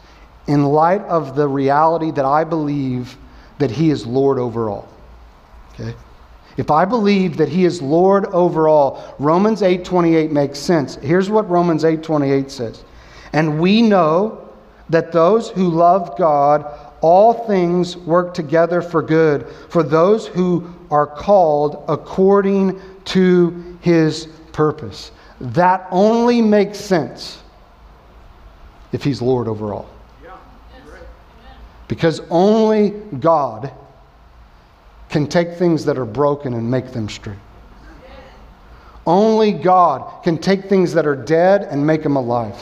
in 0.47 0.65
light 0.65 1.03
of 1.03 1.37
the 1.37 1.49
reality 1.49 2.11
that 2.13 2.25
I 2.25 2.45
believe 2.45 3.17
that 3.59 3.71
He 3.71 3.91
is 3.91 4.07
Lord 4.07 4.39
over 4.39 4.69
all. 4.69 4.89
Okay? 5.75 5.95
If 6.57 6.71
I 6.71 6.85
believe 6.85 7.37
that 7.39 7.49
He 7.49 7.65
is 7.65 7.83
Lord 7.83 8.27
over 8.27 8.69
all, 8.69 9.15
Romans 9.19 9.63
8:28 9.63 10.31
makes 10.31 10.59
sense. 10.59 10.97
Here's 10.97 11.31
what 11.31 11.49
Romans 11.51 11.85
8:28 11.85 12.51
says. 12.51 12.85
And 13.33 13.59
we 13.59 13.83
know 13.83 14.41
that 14.91 15.13
those 15.13 15.49
who 15.51 15.69
love 15.69 16.17
God, 16.17 16.67
all 17.01 17.33
things 17.47 17.97
work 17.97 18.35
together 18.35 18.81
for 18.81 19.03
good 19.03 19.47
for 19.69 19.83
those 19.83 20.27
who 20.27 20.67
are 20.91 21.07
called 21.07 21.85
according 21.89 22.81
to 23.07 23.79
his 23.81 24.27
purpose. 24.53 25.11
That 25.41 25.87
only 25.91 26.41
makes 26.41 26.79
sense 26.79 27.43
if 28.93 29.03
He's 29.03 29.21
Lord 29.21 29.49
over 29.49 29.75
all. 29.75 29.91
Because 31.89 32.21
only 32.31 32.91
God 33.21 33.73
can 35.11 35.27
take 35.27 35.55
things 35.55 35.85
that 35.85 35.99
are 35.99 36.05
broken 36.05 36.55
and 36.55 36.71
make 36.71 36.93
them 36.93 37.09
straight. 37.09 37.39
Only 39.07 39.53
God 39.53 40.23
can 40.25 40.39
take 40.39 40.65
things 40.65 40.95
that 40.95 41.07
are 41.07 41.17
dead 41.17 41.65
and 41.65 41.87
make 41.87 42.03
them 42.03 42.17
alive. 42.17 42.57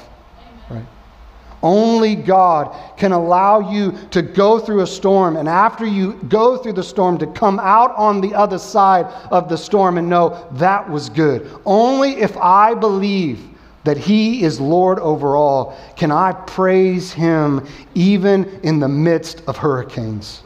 Only 1.62 2.16
God 2.16 2.76
can 2.96 3.12
allow 3.12 3.70
you 3.70 3.92
to 4.10 4.20
go 4.20 4.58
through 4.58 4.80
a 4.80 4.86
storm, 4.86 5.36
and 5.36 5.48
after 5.48 5.86
you 5.86 6.14
go 6.28 6.56
through 6.56 6.72
the 6.72 6.82
storm, 6.82 7.18
to 7.18 7.26
come 7.28 7.60
out 7.60 7.94
on 7.96 8.20
the 8.20 8.34
other 8.34 8.58
side 8.58 9.06
of 9.30 9.48
the 9.48 9.56
storm 9.56 9.96
and 9.96 10.08
know 10.08 10.48
that 10.52 10.88
was 10.90 11.08
good. 11.08 11.48
Only 11.64 12.20
if 12.20 12.36
I 12.36 12.74
believe 12.74 13.48
that 13.84 13.96
He 13.96 14.42
is 14.42 14.60
Lord 14.60 14.98
over 14.98 15.36
all 15.36 15.78
can 15.96 16.10
I 16.10 16.32
praise 16.32 17.12
Him 17.12 17.66
even 17.94 18.44
in 18.62 18.80
the 18.80 18.88
midst 18.88 19.42
of 19.46 19.56
hurricanes. 19.56 20.42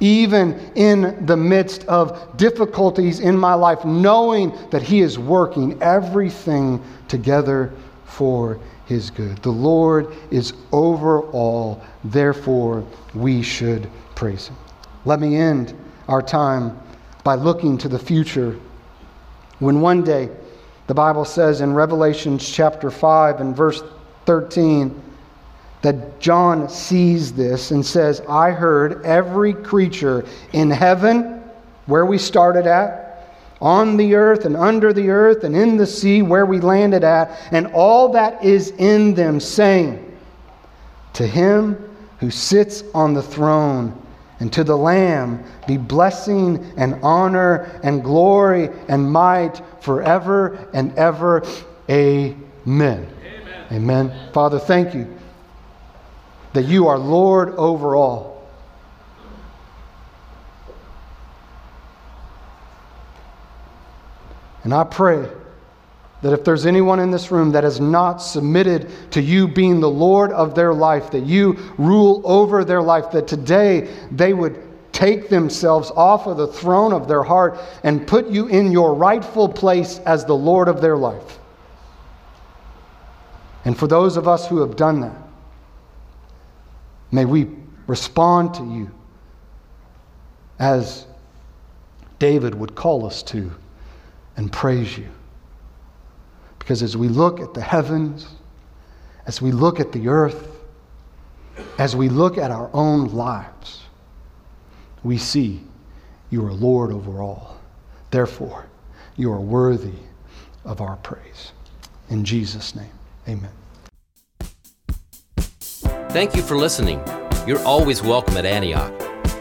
Even 0.00 0.58
in 0.74 1.24
the 1.24 1.36
midst 1.36 1.84
of 1.84 2.36
difficulties 2.36 3.20
in 3.20 3.38
my 3.38 3.54
life, 3.54 3.84
knowing 3.84 4.52
that 4.70 4.82
He 4.82 5.00
is 5.00 5.18
working 5.18 5.80
everything 5.82 6.82
together 7.08 7.72
for 8.04 8.58
his 8.86 9.10
good. 9.10 9.38
The 9.42 9.50
Lord 9.50 10.14
is 10.30 10.52
over 10.72 11.20
all, 11.20 11.82
therefore 12.04 12.86
we 13.14 13.42
should 13.42 13.88
praise 14.14 14.48
him. 14.48 14.56
Let 15.04 15.20
me 15.20 15.36
end 15.36 15.74
our 16.08 16.22
time 16.22 16.78
by 17.22 17.34
looking 17.34 17.78
to 17.78 17.88
the 17.88 17.98
future. 17.98 18.58
When 19.58 19.80
one 19.80 20.02
day, 20.02 20.28
the 20.86 20.94
Bible 20.94 21.24
says 21.24 21.60
in 21.60 21.72
Revelation 21.72 22.38
chapter 22.38 22.90
5 22.90 23.40
and 23.40 23.56
verse 23.56 23.82
13, 24.26 25.02
that 25.84 26.18
John 26.18 26.66
sees 26.70 27.32
this 27.34 27.70
and 27.70 27.84
says, 27.84 28.22
I 28.26 28.52
heard 28.52 29.04
every 29.04 29.52
creature 29.52 30.24
in 30.54 30.70
heaven, 30.70 31.42
where 31.84 32.06
we 32.06 32.16
started 32.16 32.66
at, 32.66 33.03
on 33.64 33.96
the 33.96 34.14
earth 34.14 34.44
and 34.44 34.58
under 34.58 34.92
the 34.92 35.08
earth 35.08 35.42
and 35.42 35.56
in 35.56 35.78
the 35.78 35.86
sea 35.86 36.20
where 36.20 36.44
we 36.44 36.60
landed 36.60 37.02
at, 37.02 37.48
and 37.50 37.66
all 37.68 38.10
that 38.10 38.44
is 38.44 38.72
in 38.72 39.14
them, 39.14 39.40
saying, 39.40 40.14
To 41.14 41.26
him 41.26 41.96
who 42.20 42.30
sits 42.30 42.84
on 42.94 43.14
the 43.14 43.22
throne 43.22 43.98
and 44.38 44.52
to 44.52 44.64
the 44.64 44.76
Lamb 44.76 45.42
be 45.66 45.78
blessing 45.78 46.62
and 46.76 46.98
honor 47.02 47.80
and 47.82 48.04
glory 48.04 48.68
and 48.88 49.10
might 49.10 49.62
forever 49.80 50.68
and 50.74 50.94
ever. 50.98 51.42
Amen. 51.88 52.36
Amen. 52.66 53.66
Amen. 53.72 54.32
Father, 54.34 54.58
thank 54.58 54.94
you 54.94 55.06
that 56.52 56.66
you 56.66 56.86
are 56.86 56.98
Lord 56.98 57.54
over 57.54 57.96
all. 57.96 58.33
And 64.64 64.74
I 64.74 64.84
pray 64.84 65.28
that 66.22 66.32
if 66.32 66.42
there's 66.42 66.64
anyone 66.64 67.00
in 67.00 67.10
this 67.10 67.30
room 67.30 67.52
that 67.52 67.64
has 67.64 67.80
not 67.80 68.16
submitted 68.16 68.90
to 69.12 69.20
you 69.20 69.46
being 69.46 69.78
the 69.78 69.90
Lord 69.90 70.32
of 70.32 70.54
their 70.54 70.72
life, 70.72 71.10
that 71.10 71.24
you 71.24 71.52
rule 71.76 72.22
over 72.24 72.64
their 72.64 72.80
life, 72.80 73.10
that 73.12 73.28
today 73.28 73.94
they 74.10 74.32
would 74.32 74.58
take 74.90 75.28
themselves 75.28 75.90
off 75.90 76.26
of 76.26 76.38
the 76.38 76.46
throne 76.46 76.94
of 76.94 77.08
their 77.08 77.22
heart 77.22 77.58
and 77.82 78.06
put 78.06 78.28
you 78.28 78.46
in 78.46 78.72
your 78.72 78.94
rightful 78.94 79.48
place 79.48 79.98
as 80.06 80.24
the 80.24 80.34
Lord 80.34 80.66
of 80.66 80.80
their 80.80 80.96
life. 80.96 81.38
And 83.66 83.78
for 83.78 83.86
those 83.86 84.16
of 84.16 84.26
us 84.26 84.46
who 84.46 84.60
have 84.60 84.76
done 84.76 85.00
that, 85.00 85.16
may 87.10 87.26
we 87.26 87.48
respond 87.86 88.54
to 88.54 88.62
you 88.62 88.90
as 90.58 91.06
David 92.18 92.54
would 92.54 92.74
call 92.74 93.04
us 93.04 93.22
to 93.24 93.50
and 94.36 94.52
praise 94.52 94.98
you. 94.98 95.08
Because 96.58 96.82
as 96.82 96.96
we 96.96 97.08
look 97.08 97.40
at 97.40 97.54
the 97.54 97.60
heavens, 97.60 98.28
as 99.26 99.42
we 99.42 99.52
look 99.52 99.80
at 99.80 99.92
the 99.92 100.08
earth, 100.08 100.48
as 101.78 101.94
we 101.94 102.08
look 102.08 102.38
at 102.38 102.50
our 102.50 102.70
own 102.72 103.08
lives, 103.08 103.82
we 105.02 105.18
see 105.18 105.62
you 106.30 106.44
are 106.46 106.52
Lord 106.52 106.92
over 106.92 107.22
all. 107.22 107.60
Therefore, 108.10 108.66
you 109.16 109.32
are 109.32 109.40
worthy 109.40 109.98
of 110.64 110.80
our 110.80 110.96
praise. 110.96 111.52
In 112.10 112.24
Jesus' 112.24 112.74
name, 112.74 112.90
amen. 113.28 113.52
Thank 116.10 116.34
you 116.34 116.42
for 116.42 116.56
listening. 116.56 117.02
You're 117.46 117.62
always 117.64 118.02
welcome 118.02 118.36
at 118.36 118.46
Antioch. 118.46 118.92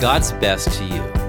God's 0.00 0.32
best 0.32 0.72
to 0.78 0.84
you. 0.84 1.21